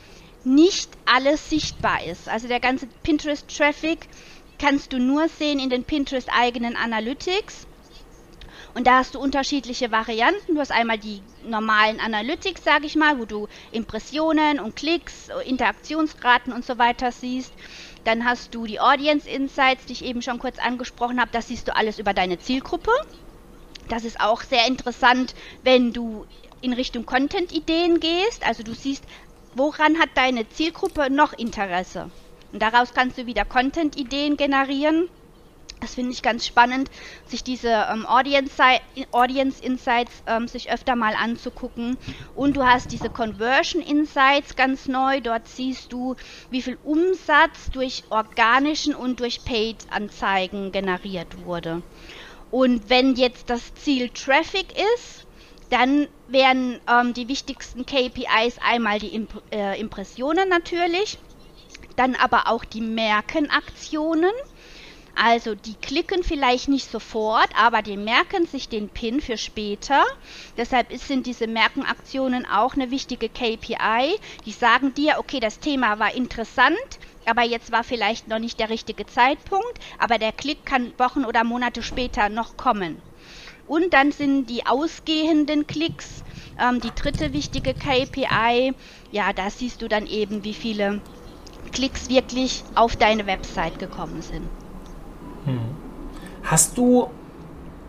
nicht 0.44 0.90
alles 1.04 1.50
sichtbar 1.50 2.04
ist. 2.04 2.28
Also 2.28 2.48
der 2.48 2.60
ganze 2.60 2.86
Pinterest-Traffic 3.02 4.08
kannst 4.58 4.92
du 4.92 4.98
nur 4.98 5.28
sehen 5.28 5.58
in 5.58 5.70
den 5.70 5.84
Pinterest-eigenen 5.84 6.76
Analytics. 6.76 7.66
Und 8.74 8.86
da 8.86 8.98
hast 8.98 9.14
du 9.14 9.18
unterschiedliche 9.18 9.90
Varianten. 9.90 10.54
Du 10.54 10.60
hast 10.60 10.70
einmal 10.72 10.98
die 10.98 11.22
normalen 11.44 12.00
Analytics, 12.00 12.62
sage 12.62 12.86
ich 12.86 12.96
mal, 12.96 13.18
wo 13.18 13.24
du 13.24 13.48
Impressionen 13.72 14.60
und 14.60 14.76
Klicks, 14.76 15.30
Interaktionsraten 15.44 16.52
und 16.52 16.64
so 16.64 16.78
weiter 16.78 17.10
siehst. 17.10 17.52
Dann 18.04 18.24
hast 18.24 18.54
du 18.54 18.66
die 18.66 18.80
Audience 18.80 19.28
Insights, 19.28 19.86
die 19.86 19.94
ich 19.94 20.04
eben 20.04 20.22
schon 20.22 20.38
kurz 20.38 20.58
angesprochen 20.58 21.20
habe. 21.20 21.30
Das 21.32 21.48
siehst 21.48 21.68
du 21.68 21.74
alles 21.74 21.98
über 21.98 22.14
deine 22.14 22.38
Zielgruppe. 22.38 22.92
Das 23.88 24.04
ist 24.04 24.20
auch 24.20 24.42
sehr 24.42 24.66
interessant, 24.66 25.34
wenn 25.64 25.92
du 25.92 26.26
in 26.60 26.72
Richtung 26.72 27.06
Content-Ideen 27.06 28.00
gehst. 28.00 28.46
Also 28.46 28.62
du 28.62 28.74
siehst, 28.74 29.04
woran 29.54 29.98
hat 29.98 30.10
deine 30.14 30.48
Zielgruppe 30.48 31.10
noch 31.10 31.32
Interesse. 31.32 32.10
Und 32.52 32.62
daraus 32.62 32.94
kannst 32.94 33.18
du 33.18 33.26
wieder 33.26 33.44
Content-Ideen 33.44 34.36
generieren. 34.36 35.08
Das 35.80 35.94
finde 35.94 36.12
ich 36.12 36.22
ganz 36.22 36.46
spannend, 36.46 36.90
sich 37.26 37.44
diese 37.44 37.68
ähm, 37.68 38.04
Audience, 38.06 38.60
Audience, 39.12 39.62
Insights 39.62 40.22
ähm, 40.26 40.48
sich 40.48 40.70
öfter 40.70 40.96
mal 40.96 41.14
anzugucken. 41.14 41.96
Und 42.34 42.56
du 42.56 42.64
hast 42.64 42.90
diese 42.90 43.10
Conversion 43.10 43.82
Insights 43.82 44.56
ganz 44.56 44.88
neu. 44.88 45.20
Dort 45.20 45.46
siehst 45.48 45.92
du, 45.92 46.16
wie 46.50 46.62
viel 46.62 46.78
Umsatz 46.82 47.70
durch 47.72 48.04
organischen 48.10 48.94
und 48.94 49.20
durch 49.20 49.44
Paid-Anzeigen 49.44 50.72
generiert 50.72 51.44
wurde. 51.44 51.82
Und 52.50 52.88
wenn 52.88 53.14
jetzt 53.14 53.50
das 53.50 53.74
Ziel 53.74 54.08
Traffic 54.08 54.72
ist, 54.94 55.26
dann 55.70 56.08
wären 56.28 56.80
ähm, 56.88 57.12
die 57.14 57.28
wichtigsten 57.28 57.84
KPIs 57.84 58.58
einmal 58.66 58.98
die 58.98 59.14
Imp 59.14 59.42
äh, 59.52 59.78
Impressionen 59.78 60.48
natürlich, 60.48 61.18
dann 61.96 62.14
aber 62.14 62.48
auch 62.48 62.64
die 62.64 62.80
Merkenaktionen. 62.80 64.32
Also 65.20 65.56
die 65.56 65.74
klicken 65.74 66.22
vielleicht 66.22 66.68
nicht 66.68 66.88
sofort, 66.88 67.50
aber 67.56 67.82
die 67.82 67.96
merken 67.96 68.46
sich 68.46 68.68
den 68.68 68.88
Pin 68.88 69.20
für 69.20 69.36
später. 69.36 70.04
Deshalb 70.56 70.92
sind 70.92 71.26
diese 71.26 71.48
Merkenaktionen 71.48 72.46
auch 72.46 72.74
eine 72.74 72.92
wichtige 72.92 73.28
KPI. 73.28 74.16
Die 74.44 74.52
sagen 74.52 74.94
dir, 74.94 75.16
okay, 75.18 75.40
das 75.40 75.58
Thema 75.58 75.98
war 75.98 76.14
interessant, 76.14 76.78
aber 77.26 77.42
jetzt 77.42 77.72
war 77.72 77.82
vielleicht 77.82 78.28
noch 78.28 78.38
nicht 78.38 78.60
der 78.60 78.70
richtige 78.70 79.06
Zeitpunkt, 79.06 79.78
aber 79.98 80.18
der 80.18 80.30
Klick 80.32 80.64
kann 80.64 80.94
Wochen 80.98 81.24
oder 81.24 81.42
Monate 81.42 81.82
später 81.82 82.28
noch 82.28 82.56
kommen. 82.56 83.02
Und 83.66 83.92
dann 83.94 84.12
sind 84.12 84.46
die 84.46 84.66
ausgehenden 84.66 85.66
Klicks 85.66 86.22
ähm, 86.58 86.80
die 86.80 86.94
dritte 86.94 87.32
wichtige 87.32 87.74
KPI. 87.74 88.72
Ja, 89.10 89.32
da 89.32 89.50
siehst 89.50 89.82
du 89.82 89.88
dann 89.88 90.06
eben, 90.06 90.44
wie 90.44 90.54
viele 90.54 91.02
Klicks 91.72 92.08
wirklich 92.08 92.64
auf 92.74 92.96
deine 92.96 93.26
Website 93.26 93.78
gekommen 93.80 94.22
sind. 94.22 94.52
Hast 96.42 96.78
du, 96.78 97.10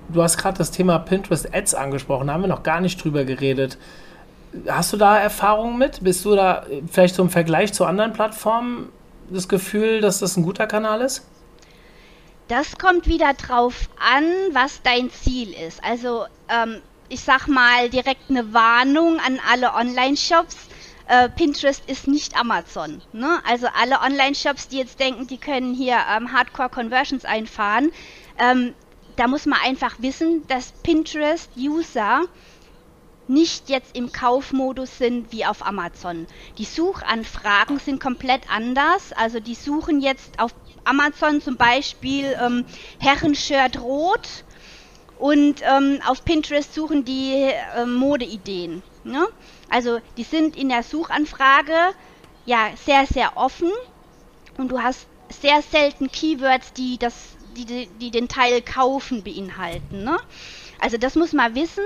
du 0.09 0.21
hast 0.21 0.37
gerade 0.37 0.57
das 0.57 0.71
Thema 0.71 0.99
Pinterest 0.99 1.53
Ads 1.53 1.75
angesprochen, 1.75 2.27
da 2.27 2.33
haben 2.33 2.41
wir 2.41 2.47
noch 2.47 2.63
gar 2.63 2.81
nicht 2.81 3.03
drüber 3.03 3.23
geredet. 3.23 3.77
Hast 4.67 4.93
du 4.93 4.97
da 4.97 5.17
Erfahrungen 5.17 5.77
mit? 5.77 6.03
Bist 6.03 6.25
du 6.25 6.35
da 6.35 6.65
vielleicht 6.91 7.15
so 7.15 7.21
im 7.21 7.29
Vergleich 7.29 7.71
zu 7.73 7.85
anderen 7.85 8.13
Plattformen 8.13 8.89
das 9.29 9.47
Gefühl, 9.47 10.01
dass 10.01 10.19
das 10.19 10.37
ein 10.37 10.43
guter 10.43 10.65
Kanal 10.65 11.01
ist? 11.01 11.25
Das 12.47 12.79
kommt 12.79 13.05
wieder 13.05 13.33
drauf 13.35 13.89
an, 13.99 14.23
was 14.53 14.81
dein 14.81 15.11
Ziel 15.11 15.53
ist. 15.53 15.83
Also 15.83 16.25
ähm, 16.49 16.81
ich 17.09 17.21
sag 17.21 17.47
mal 17.47 17.89
direkt 17.89 18.29
eine 18.29 18.53
Warnung 18.53 19.19
an 19.19 19.39
alle 19.51 19.73
Online-Shops. 19.73 20.57
Äh, 21.09 21.27
Pinterest 21.27 21.81
ist 21.89 22.07
nicht 22.07 22.39
Amazon. 22.39 23.01
Ne? 23.13 23.39
Also 23.43 23.65
alle 23.73 23.99
Online-Shops, 23.99 24.67
die 24.67 24.77
jetzt 24.77 24.99
denken, 24.99 25.25
die 25.25 25.39
können 25.39 25.73
hier 25.73 25.97
ähm, 26.15 26.31
Hardcore-Conversions 26.31 27.25
einfahren, 27.25 27.91
ähm, 28.37 28.75
da 29.15 29.27
muss 29.27 29.47
man 29.47 29.57
einfach 29.65 29.95
wissen, 29.97 30.45
dass 30.47 30.71
Pinterest-User 30.83 32.25
nicht 33.27 33.69
jetzt 33.69 33.97
im 33.97 34.11
Kaufmodus 34.11 34.99
sind 34.99 35.31
wie 35.31 35.45
auf 35.45 35.65
Amazon. 35.65 36.27
Die 36.59 36.65
Suchanfragen 36.65 37.79
sind 37.79 37.99
komplett 37.99 38.43
anders. 38.51 39.11
Also 39.13 39.39
die 39.39 39.55
suchen 39.55 40.01
jetzt 40.01 40.39
auf 40.39 40.53
Amazon 40.83 41.41
zum 41.41 41.57
Beispiel 41.57 42.37
ähm, 42.39 42.65
Herrenshirt 42.99 43.81
rot 43.81 44.45
und 45.17 45.63
ähm, 45.63 46.01
auf 46.07 46.23
Pinterest 46.23 46.73
suchen 46.73 47.03
die 47.03 47.49
äh, 47.75 47.85
Modeideen. 47.87 48.83
Ne? 49.03 49.27
Also 49.69 49.99
die 50.17 50.23
sind 50.23 50.55
in 50.55 50.69
der 50.69 50.83
Suchanfrage 50.83 51.93
ja 52.45 52.69
sehr, 52.83 53.05
sehr 53.05 53.37
offen 53.37 53.71
und 54.57 54.69
du 54.69 54.81
hast 54.81 55.07
sehr 55.29 55.61
selten 55.61 56.11
Keywords, 56.11 56.73
die 56.73 56.97
das, 56.97 57.13
die, 57.55 57.87
die 57.87 58.11
den 58.11 58.27
Teil 58.27 58.61
kaufen 58.61 59.23
beinhalten. 59.23 60.03
Ne? 60.03 60.17
Also 60.79 60.97
das 60.97 61.15
muss 61.15 61.33
man 61.33 61.55
wissen. 61.55 61.83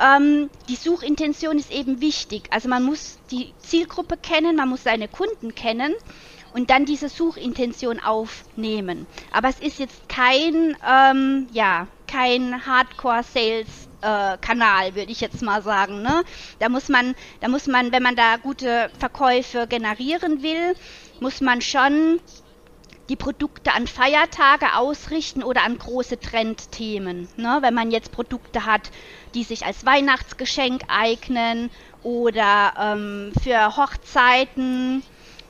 Ähm, 0.00 0.50
die 0.68 0.76
Suchintention 0.76 1.58
ist 1.58 1.70
eben 1.70 2.00
wichtig. 2.00 2.48
Also 2.50 2.68
man 2.68 2.82
muss 2.82 3.18
die 3.30 3.52
Zielgruppe 3.58 4.16
kennen, 4.16 4.56
man 4.56 4.68
muss 4.68 4.82
seine 4.82 5.08
Kunden 5.08 5.54
kennen 5.54 5.94
und 6.54 6.70
dann 6.70 6.86
diese 6.86 7.08
Suchintention 7.08 8.00
aufnehmen. 8.00 9.06
Aber 9.32 9.48
es 9.48 9.60
ist 9.60 9.78
jetzt 9.78 10.08
kein, 10.08 10.76
ähm, 10.88 11.48
ja, 11.52 11.86
kein 12.06 12.64
Hardcore-Sales 12.66 13.66
Kanal, 14.40 14.88
äh, 14.88 14.94
würde 14.94 15.12
ich 15.12 15.20
jetzt 15.20 15.42
mal 15.42 15.62
sagen. 15.62 16.02
Ne? 16.02 16.22
Da 16.58 16.68
muss 16.68 16.88
man, 16.88 17.14
da 17.40 17.48
muss 17.48 17.66
man, 17.66 17.92
wenn 17.92 18.02
man 18.02 18.16
da 18.16 18.36
gute 18.36 18.90
Verkäufe 18.98 19.66
generieren 19.66 20.42
will, 20.42 20.74
muss 21.20 21.40
man 21.40 21.60
schon 21.60 22.20
die 23.08 23.16
Produkte 23.16 23.72
an 23.72 23.86
Feiertage 23.86 24.76
ausrichten 24.76 25.42
oder 25.42 25.62
an 25.62 25.78
große 25.78 26.18
Trendthemen. 26.20 27.28
Ne? 27.36 27.58
Wenn 27.60 27.74
man 27.74 27.90
jetzt 27.90 28.12
Produkte 28.12 28.64
hat, 28.64 28.90
die 29.34 29.44
sich 29.44 29.66
als 29.66 29.84
Weihnachtsgeschenk 29.84 30.82
eignen 30.88 31.70
oder 32.02 32.74
ähm, 32.78 33.32
für 33.42 33.76
Hochzeiten. 33.76 35.02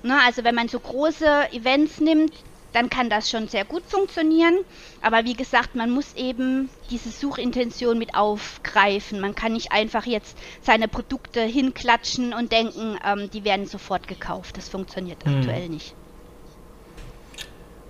Ne? 0.02 0.18
Also 0.24 0.44
wenn 0.44 0.54
man 0.54 0.68
so 0.68 0.80
große 0.80 1.52
Events 1.52 2.00
nimmt, 2.00 2.32
dann 2.74 2.90
kann 2.90 3.08
das 3.08 3.30
schon 3.30 3.48
sehr 3.48 3.64
gut 3.64 3.84
funktionieren. 3.87 4.54
Aber 5.00 5.24
wie 5.24 5.34
gesagt, 5.34 5.74
man 5.76 5.90
muss 5.90 6.14
eben 6.16 6.68
diese 6.90 7.10
Suchintention 7.10 7.98
mit 7.98 8.14
aufgreifen. 8.14 9.20
Man 9.20 9.34
kann 9.34 9.52
nicht 9.52 9.72
einfach 9.72 10.04
jetzt 10.04 10.37
seine 10.60 10.88
Produkte 10.88 11.40
hinklatschen 11.40 12.34
und 12.34 12.52
denken, 12.52 12.98
ähm, 13.06 13.30
die 13.32 13.44
werden 13.44 13.66
sofort 13.66 14.08
gekauft. 14.08 14.56
Das 14.56 14.68
funktioniert 14.68 15.24
hm. 15.24 15.38
aktuell 15.38 15.68
nicht. 15.68 15.94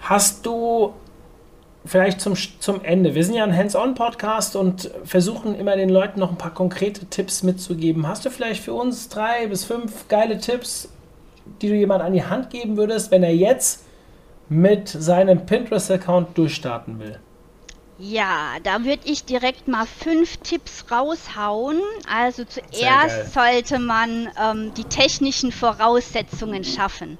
Hast 0.00 0.44
du 0.44 0.92
vielleicht 1.86 2.20
zum, 2.20 2.34
zum 2.34 2.84
Ende, 2.84 3.14
wir 3.14 3.24
sind 3.24 3.34
ja 3.34 3.44
ein 3.44 3.56
Hands-on-Podcast 3.56 4.54
und 4.54 4.90
versuchen 5.04 5.54
immer 5.54 5.76
den 5.76 5.88
Leuten 5.88 6.20
noch 6.20 6.30
ein 6.30 6.38
paar 6.38 6.52
konkrete 6.52 7.06
Tipps 7.06 7.42
mitzugeben. 7.42 8.06
Hast 8.06 8.26
du 8.26 8.30
vielleicht 8.30 8.62
für 8.62 8.74
uns 8.74 9.08
drei 9.08 9.46
bis 9.46 9.64
fünf 9.64 10.08
geile 10.08 10.38
Tipps, 10.38 10.90
die 11.62 11.68
du 11.68 11.74
jemand 11.74 12.02
an 12.02 12.12
die 12.12 12.24
Hand 12.24 12.50
geben 12.50 12.76
würdest, 12.76 13.10
wenn 13.10 13.22
er 13.22 13.34
jetzt 13.34 13.83
mit 14.54 14.88
seinem 14.88 15.46
Pinterest-Account 15.46 16.38
durchstarten 16.38 16.98
will? 17.00 17.18
Ja, 17.98 18.56
da 18.62 18.84
würde 18.84 19.02
ich 19.04 19.24
direkt 19.24 19.68
mal 19.68 19.86
fünf 19.86 20.36
Tipps 20.38 20.90
raushauen. 20.90 21.80
Also 22.08 22.44
zuerst 22.44 23.32
sollte 23.32 23.78
man 23.78 24.28
ähm, 24.40 24.72
die 24.74 24.84
technischen 24.84 25.52
Voraussetzungen 25.52 26.64
schaffen. 26.64 27.18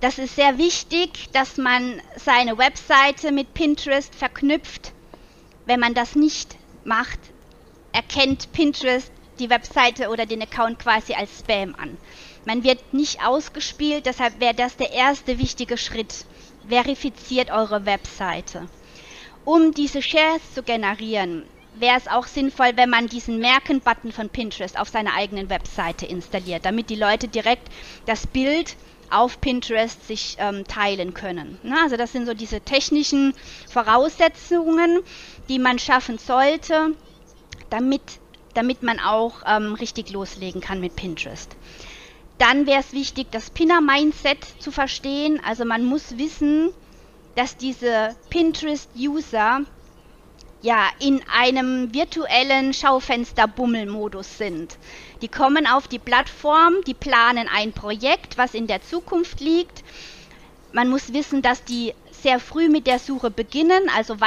Das 0.00 0.18
ist 0.18 0.36
sehr 0.36 0.58
wichtig, 0.58 1.30
dass 1.32 1.56
man 1.58 2.00
seine 2.16 2.58
Webseite 2.58 3.32
mit 3.32 3.54
Pinterest 3.54 4.14
verknüpft. 4.14 4.92
Wenn 5.66 5.80
man 5.80 5.94
das 5.94 6.16
nicht 6.16 6.56
macht, 6.84 7.18
erkennt 7.92 8.52
Pinterest 8.52 9.12
die 9.42 9.50
Webseite 9.50 10.08
oder 10.08 10.24
den 10.24 10.42
Account 10.42 10.78
quasi 10.78 11.14
als 11.14 11.40
Spam 11.40 11.74
an. 11.76 11.98
Man 12.44 12.62
wird 12.64 12.94
nicht 12.94 13.24
ausgespielt, 13.24 14.06
deshalb 14.06 14.40
wäre 14.40 14.54
das 14.54 14.76
der 14.76 14.92
erste 14.92 15.38
wichtige 15.38 15.76
Schritt. 15.76 16.24
Verifiziert 16.68 17.50
eure 17.50 17.84
Webseite. 17.84 18.68
Um 19.44 19.74
diese 19.74 20.00
Shares 20.00 20.54
zu 20.54 20.62
generieren, 20.62 21.44
wäre 21.74 21.96
es 21.96 22.06
auch 22.06 22.26
sinnvoll, 22.26 22.72
wenn 22.76 22.90
man 22.90 23.08
diesen 23.08 23.38
Merken-Button 23.38 24.12
von 24.12 24.28
Pinterest 24.28 24.78
auf 24.78 24.88
seiner 24.88 25.14
eigenen 25.14 25.50
Webseite 25.50 26.06
installiert, 26.06 26.64
damit 26.64 26.90
die 26.90 26.96
Leute 26.96 27.26
direkt 27.28 27.68
das 28.06 28.26
Bild 28.26 28.76
auf 29.10 29.40
Pinterest 29.40 30.06
sich 30.06 30.36
ähm, 30.38 30.64
teilen 30.64 31.14
können. 31.14 31.58
Na, 31.62 31.82
also 31.82 31.96
das 31.96 32.12
sind 32.12 32.26
so 32.26 32.34
diese 32.34 32.60
technischen 32.60 33.34
Voraussetzungen, 33.68 35.00
die 35.48 35.58
man 35.58 35.78
schaffen 35.78 36.18
sollte, 36.18 36.94
damit, 37.68 38.02
damit 38.54 38.82
man 38.82 39.00
auch 39.00 39.42
ähm, 39.46 39.74
richtig 39.74 40.10
loslegen 40.10 40.60
kann 40.60 40.80
mit 40.80 40.96
Pinterest. 40.96 41.56
Dann 42.38 42.66
wäre 42.66 42.80
es 42.80 42.92
wichtig, 42.92 43.28
das 43.30 43.50
Pinner-Mindset 43.50 44.38
zu 44.58 44.72
verstehen. 44.72 45.40
Also 45.46 45.64
man 45.64 45.84
muss 45.84 46.18
wissen, 46.18 46.70
dass 47.34 47.56
diese 47.56 48.16
Pinterest-User 48.30 49.60
ja 50.62 50.88
in 51.00 51.22
einem 51.32 51.92
virtuellen 51.92 52.72
Schaufenster-Bummelmodus 52.72 54.38
sind. 54.38 54.76
Die 55.20 55.28
kommen 55.28 55.66
auf 55.66 55.88
die 55.88 55.98
Plattform, 55.98 56.74
die 56.86 56.94
planen 56.94 57.48
ein 57.52 57.72
Projekt, 57.72 58.38
was 58.38 58.54
in 58.54 58.66
der 58.66 58.82
Zukunft 58.82 59.40
liegt. 59.40 59.82
Man 60.72 60.88
muss 60.88 61.12
wissen, 61.12 61.42
dass 61.42 61.64
die 61.64 61.94
sehr 62.10 62.38
früh 62.38 62.68
mit 62.68 62.86
der 62.86 62.98
Suche 62.98 63.30
beginnen, 63.30 63.90
also 63.94 64.20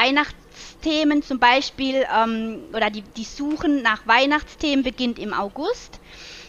Weihnachtsthemen 0.86 1.24
zum 1.24 1.40
Beispiel, 1.40 2.06
ähm, 2.16 2.64
oder 2.72 2.90
die, 2.92 3.02
die 3.02 3.24
Suchen 3.24 3.82
nach 3.82 4.06
Weihnachtsthemen 4.06 4.84
beginnt 4.84 5.18
im 5.18 5.34
August. 5.34 6.00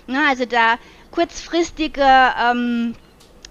Ja, 0.07 0.29
also 0.29 0.45
da 0.45 0.77
kurzfristige 1.11 2.05
ähm, 2.05 2.95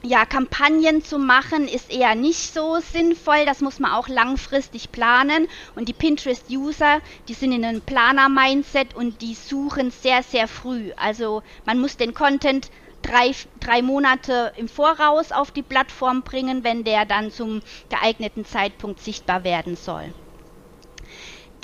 ja, 0.03 0.25
Kampagnen 0.27 1.03
zu 1.03 1.17
machen 1.17 1.67
ist 1.67 1.91
eher 1.91 2.13
nicht 2.13 2.53
so 2.53 2.77
sinnvoll. 2.79 3.45
Das 3.45 3.61
muss 3.61 3.79
man 3.79 3.93
auch 3.93 4.07
langfristig 4.07 4.91
planen. 4.91 5.47
Und 5.73 5.89
die 5.89 5.93
Pinterest-User, 5.93 6.99
die 7.27 7.33
sind 7.33 7.51
in 7.51 7.65
einem 7.65 7.81
Planer-Mindset 7.81 8.93
und 8.93 9.21
die 9.21 9.33
suchen 9.33 9.89
sehr, 9.89 10.21
sehr 10.21 10.47
früh. 10.47 10.91
Also 10.97 11.41
man 11.65 11.79
muss 11.79 11.97
den 11.97 12.13
Content 12.13 12.69
drei, 13.01 13.31
drei 13.59 13.81
Monate 13.81 14.53
im 14.55 14.69
Voraus 14.69 15.31
auf 15.31 15.49
die 15.49 15.63
Plattform 15.63 16.21
bringen, 16.21 16.63
wenn 16.63 16.83
der 16.83 17.05
dann 17.05 17.31
zum 17.31 17.61
geeigneten 17.89 18.45
Zeitpunkt 18.45 18.99
sichtbar 18.99 19.43
werden 19.43 19.75
soll. 19.75 20.13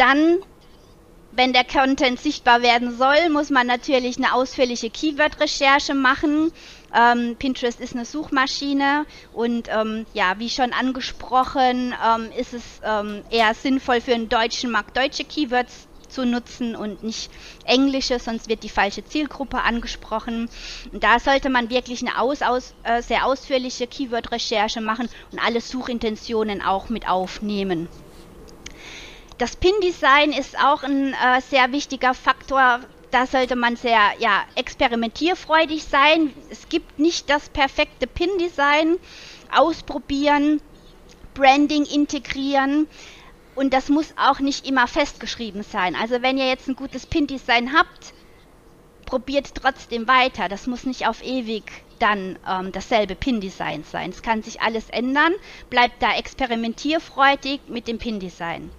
Dann 0.01 0.39
wenn 1.33 1.53
der 1.53 1.63
Content 1.63 2.19
sichtbar 2.19 2.61
werden 2.61 2.97
soll, 2.97 3.29
muss 3.29 3.49
man 3.49 3.67
natürlich 3.67 4.17
eine 4.17 4.33
ausführliche 4.33 4.89
Keyword-Recherche 4.89 5.93
machen. 5.93 6.51
Ähm, 6.93 7.37
Pinterest 7.37 7.79
ist 7.79 7.93
eine 7.93 8.03
Suchmaschine 8.03 9.05
und 9.31 9.69
ähm, 9.69 10.05
ja, 10.13 10.39
wie 10.39 10.49
schon 10.49 10.73
angesprochen, 10.73 11.93
ähm, 12.05 12.29
ist 12.37 12.53
es 12.53 12.63
ähm, 12.83 13.23
eher 13.29 13.53
sinnvoll 13.53 14.01
für 14.01 14.13
einen 14.13 14.27
deutschen 14.27 14.71
Markt 14.71 14.97
deutsche 14.97 15.23
Keywords 15.23 15.87
zu 16.09 16.25
nutzen 16.25 16.75
und 16.75 17.01
nicht 17.03 17.31
englische, 17.63 18.19
sonst 18.19 18.49
wird 18.49 18.63
die 18.63 18.69
falsche 18.69 19.05
Zielgruppe 19.05 19.61
angesprochen. 19.61 20.49
Und 20.91 21.03
da 21.03 21.19
sollte 21.19 21.49
man 21.49 21.69
wirklich 21.69 22.01
eine 22.01 22.19
aus, 22.19 22.41
aus, 22.41 22.73
äh, 22.83 23.01
sehr 23.01 23.25
ausführliche 23.25 23.87
Keyword-Recherche 23.87 24.81
machen 24.81 25.07
und 25.31 25.39
alle 25.39 25.61
Suchintentionen 25.61 26.61
auch 26.61 26.89
mit 26.89 27.07
aufnehmen. 27.07 27.87
Das 29.41 29.55
Pin-Design 29.55 30.33
ist 30.33 30.55
auch 30.59 30.83
ein 30.83 31.13
äh, 31.15 31.41
sehr 31.49 31.71
wichtiger 31.71 32.13
Faktor. 32.13 32.81
Da 33.09 33.25
sollte 33.25 33.55
man 33.55 33.75
sehr 33.75 33.99
ja, 34.19 34.43
experimentierfreudig 34.53 35.83
sein. 35.83 36.31
Es 36.51 36.69
gibt 36.69 36.99
nicht 36.99 37.27
das 37.27 37.49
perfekte 37.49 38.05
Pin-Design. 38.05 38.99
Ausprobieren, 39.51 40.61
Branding 41.33 41.85
integrieren. 41.85 42.87
Und 43.55 43.73
das 43.73 43.89
muss 43.89 44.13
auch 44.15 44.41
nicht 44.41 44.67
immer 44.67 44.85
festgeschrieben 44.85 45.63
sein. 45.63 45.95
Also 45.95 46.21
wenn 46.21 46.37
ihr 46.37 46.47
jetzt 46.47 46.67
ein 46.67 46.75
gutes 46.75 47.07
Pin-Design 47.07 47.73
habt, 47.73 48.13
probiert 49.07 49.55
trotzdem 49.55 50.07
weiter. 50.07 50.49
Das 50.49 50.67
muss 50.67 50.83
nicht 50.83 51.07
auf 51.07 51.23
ewig 51.23 51.63
dann 51.97 52.37
ähm, 52.47 52.71
dasselbe 52.71 53.15
Pin-Design 53.15 53.85
sein. 53.85 54.11
Es 54.11 54.21
kann 54.21 54.43
sich 54.43 54.61
alles 54.61 54.91
ändern. 54.91 55.33
Bleibt 55.71 56.03
da 56.03 56.15
experimentierfreudig 56.15 57.61
mit 57.69 57.87
dem 57.87 57.97
Pin-Design. 57.97 58.69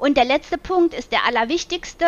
Und 0.00 0.16
der 0.16 0.24
letzte 0.24 0.56
Punkt 0.56 0.94
ist 0.94 1.12
der 1.12 1.26
allerwichtigste. 1.26 2.06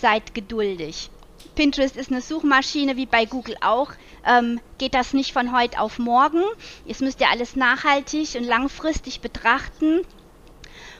Seid 0.00 0.34
geduldig. 0.34 1.10
Pinterest 1.54 1.96
ist 1.96 2.10
eine 2.10 2.22
Suchmaschine 2.22 2.96
wie 2.96 3.04
bei 3.04 3.26
Google 3.26 3.56
auch. 3.60 3.92
Ähm, 4.26 4.58
geht 4.78 4.94
das 4.94 5.12
nicht 5.12 5.32
von 5.32 5.54
heute 5.54 5.78
auf 5.78 5.98
morgen. 5.98 6.42
Jetzt 6.86 7.02
müsst 7.02 7.20
ihr 7.20 7.28
alles 7.30 7.56
nachhaltig 7.56 8.34
und 8.36 8.44
langfristig 8.44 9.20
betrachten. 9.20 10.00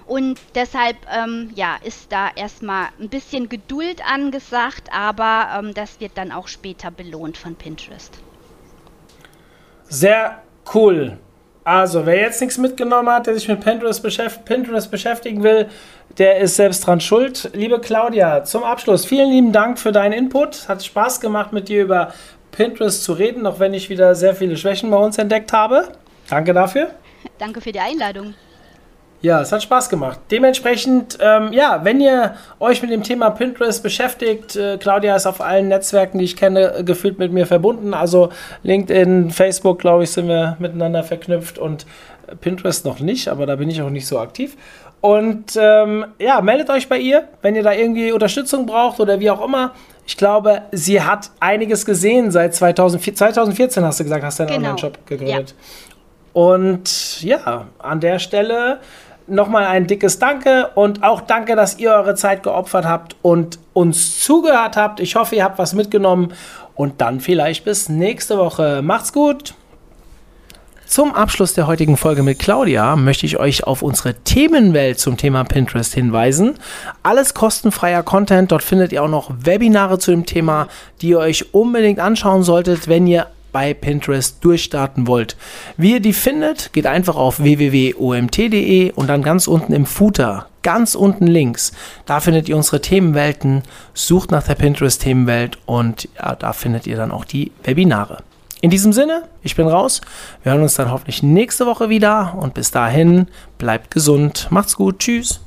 Und 0.07 0.39
deshalb 0.55 0.97
ähm, 1.11 1.51
ja, 1.55 1.77
ist 1.83 2.13
da 2.13 2.29
erstmal 2.35 2.89
ein 3.01 3.09
bisschen 3.09 3.49
Geduld 3.49 4.03
angesagt, 4.07 4.91
aber 4.93 5.49
ähm, 5.59 5.73
das 5.73 6.01
wird 6.01 6.19
dann 6.19 6.33
auch 6.33 6.49
später 6.49 6.91
belohnt 6.91 7.39
von 7.39 7.55
Pinterest. 7.55 8.19
Sehr 9.89 10.43
cool. 10.75 11.19
Also, 11.65 12.07
wer 12.07 12.17
jetzt 12.17 12.41
nichts 12.41 12.59
mitgenommen 12.59 13.11
hat, 13.11 13.27
der 13.27 13.35
sich 13.35 13.47
mit 13.47 13.61
Pinterest, 13.61 14.03
beschäft 14.03 14.45
Pinterest 14.45 14.91
beschäftigen 14.91 15.43
will, 15.43 15.69
der 16.19 16.39
ist 16.39 16.57
selbst 16.57 16.87
dran 16.87 17.01
schuld. 17.01 17.51
Liebe 17.55 17.81
Claudia, 17.81 18.45
zum 18.45 18.65
Abschluss, 18.65 19.05
vielen 19.05 19.31
lieben 19.31 19.53
Dank 19.53 19.79
für 19.79 19.93
deinen 19.93 20.13
Input. 20.13 20.69
Hat 20.69 20.85
Spaß 20.85 21.21
gemacht, 21.21 21.53
mit 21.53 21.69
dir 21.69 21.83
über 21.83 22.13
Pinterest 22.53 23.05
zu 23.05 23.13
reden, 23.13 23.47
auch 23.47 23.59
wenn 23.59 23.75
ich 23.75 23.91
wieder 23.91 24.15
sehr 24.15 24.35
viele 24.35 24.57
Schwächen 24.57 24.91
bei 24.91 24.97
uns 24.97 25.19
entdeckt 25.19 25.53
habe. 25.53 25.89
Danke 26.29 26.53
dafür. 26.53 26.91
Danke 27.39 27.61
für 27.61 27.73
die 27.73 27.81
Einladung. 27.81 28.35
Ja, 29.23 29.43
es 29.43 29.53
hat 29.53 29.63
Spaß 29.63 29.91
gemacht. 29.91 30.19
Dementsprechend, 30.31 31.19
ähm, 31.21 31.53
ja, 31.53 31.81
wenn 31.85 32.01
ihr 32.01 32.37
euch 32.59 32.81
mit 32.81 32.91
dem 32.91 33.03
Thema 33.03 33.29
Pinterest 33.29 33.83
beschäftigt, 33.83 34.57
äh, 34.57 34.79
Claudia 34.79 35.15
ist 35.15 35.27
auf 35.27 35.43
allen 35.43 35.69
Netzwerken, 35.69 36.19
die 36.19 36.25
ich 36.25 36.37
kenne, 36.37 36.83
gefühlt 36.87 37.19
mit 37.19 37.31
mir 37.31 37.47
verbunden. 37.47 37.93
Also 37.93 38.31
LinkedIn, 38.63 39.31
Facebook, 39.31 39.79
glaube 39.79 40.05
ich, 40.05 40.11
sind 40.11 40.27
wir 40.27 40.57
miteinander 40.59 41.03
verknüpft 41.03 41.59
und 41.59 41.85
Pinterest 42.41 42.87
noch 42.87 43.01
nicht, 43.01 43.29
aber 43.29 43.45
da 43.45 43.57
bin 43.57 43.69
ich 43.69 43.83
auch 43.83 43.91
nicht 43.91 44.07
so 44.07 44.19
aktiv. 44.19 44.57
Und 45.01 45.57
ähm, 45.57 46.07
ja, 46.19 46.41
meldet 46.43 46.69
euch 46.69 46.89
bei 46.89 46.99
ihr, 46.99 47.29
wenn 47.41 47.57
ihr 47.57 47.63
da 47.63 47.73
irgendwie 47.73 48.13
Unterstützung 48.13 48.67
braucht 48.67 49.01
oder 49.01 49.19
wie 49.19 49.31
auch 49.31 49.43
immer. 49.43 49.73
Ich 50.07 50.17
glaube, 50.17 50.63
sie 50.73 51.01
hat 51.01 51.31
einiges 51.41 51.87
gesehen 51.87 52.31
seit 52.31 52.55
2004, 52.55 53.15
2014, 53.15 53.85
hast 53.85 54.01
du 54.01 54.05
gesagt, 54.05 54.25
hast 54.25 54.39
du 54.39 54.43
einen 54.43 54.53
genau. 54.53 54.69
Online-Shop 54.71 55.07
gegründet. 55.07 55.55
Ja. 55.57 55.65
Und 56.33 57.23
ja, 57.23 57.67
an 57.79 58.01
der 58.01 58.19
Stelle 58.19 58.81
nochmal 59.27 59.67
ein 59.67 59.87
dickes 59.87 60.19
Danke 60.19 60.71
und 60.75 61.03
auch 61.03 61.21
danke, 61.21 61.57
dass 61.57 61.79
ihr 61.79 61.93
eure 61.93 62.15
Zeit 62.15 62.43
geopfert 62.43 62.85
habt 62.85 63.17
und 63.23 63.59
uns 63.73 64.21
zugehört 64.21 64.77
habt. 64.77 65.01
Ich 65.01 65.17
hoffe, 65.17 65.37
ihr 65.37 65.45
habt 65.45 65.59
was 65.59 65.73
mitgenommen 65.73 66.33
und 66.75 67.01
dann 67.01 67.21
vielleicht 67.21 67.65
bis 67.65 67.89
nächste 67.89 68.37
Woche. 68.37 68.83
Macht's 68.83 69.13
gut! 69.13 69.55
Zum 70.91 71.15
Abschluss 71.15 71.55
der 71.55 71.69
heutigen 71.69 71.97
Folge 71.97 72.25
mit 72.25 72.41
Claudia 72.41 72.97
möchte 72.97 73.25
ich 73.25 73.39
euch 73.39 73.63
auf 73.63 73.83
unsere 73.83 74.15
Themenwelt 74.15 74.99
zum 74.99 75.17
Thema 75.17 75.45
Pinterest 75.45 75.95
hinweisen. 75.95 76.55
Alles 77.05 77.33
kostenfreier 77.33 78.03
Content. 78.03 78.51
Dort 78.51 78.65
findet 78.65 78.91
ihr 78.91 79.05
auch 79.05 79.09
noch 79.09 79.31
Webinare 79.41 80.01
zu 80.01 80.11
dem 80.11 80.27
Thema, 80.27 80.67
die 81.01 81.11
ihr 81.11 81.21
euch 81.21 81.55
unbedingt 81.55 82.01
anschauen 82.01 82.43
solltet, 82.43 82.89
wenn 82.89 83.07
ihr 83.07 83.29
bei 83.53 83.73
Pinterest 83.73 84.43
durchstarten 84.43 85.07
wollt. 85.07 85.37
Wie 85.77 85.93
ihr 85.93 86.01
die 86.01 86.13
findet, 86.13 86.73
geht 86.73 86.89
einfach 86.89 87.15
auf 87.15 87.41
www.omt.de 87.41 88.91
und 88.91 89.07
dann 89.07 89.23
ganz 89.23 89.47
unten 89.47 89.73
im 89.73 89.87
Footer, 89.87 90.49
ganz 90.65 90.97
unten 90.97 91.29
links, 91.29 91.71
da 92.05 92.19
findet 92.19 92.49
ihr 92.49 92.57
unsere 92.57 92.81
Themenwelten, 92.81 93.63
sucht 93.95 94.33
nach 94.33 94.43
der 94.43 94.57
Pinterest-Themenwelt 94.57 95.57
und 95.67 96.09
ja, 96.17 96.35
da 96.35 96.53
findet 96.53 96.89
ihr 96.89 96.97
dann 96.97 97.13
auch 97.13 97.25
die 97.25 97.53
Webinare. 97.63 98.25
In 98.63 98.71
diesem 98.71 98.93
Sinne, 98.93 99.23
ich 99.43 99.57
bin 99.57 99.67
raus. 99.67 100.03
Wir 100.43 100.53
hören 100.53 100.63
uns 100.63 100.75
dann 100.75 100.91
hoffentlich 100.91 101.23
nächste 101.23 101.65
Woche 101.65 101.89
wieder 101.89 102.35
und 102.39 102.53
bis 102.53 102.71
dahin 102.71 103.27
bleibt 103.57 103.91
gesund, 103.91 104.49
macht's 104.51 104.77
gut, 104.77 104.99
tschüss. 104.99 105.41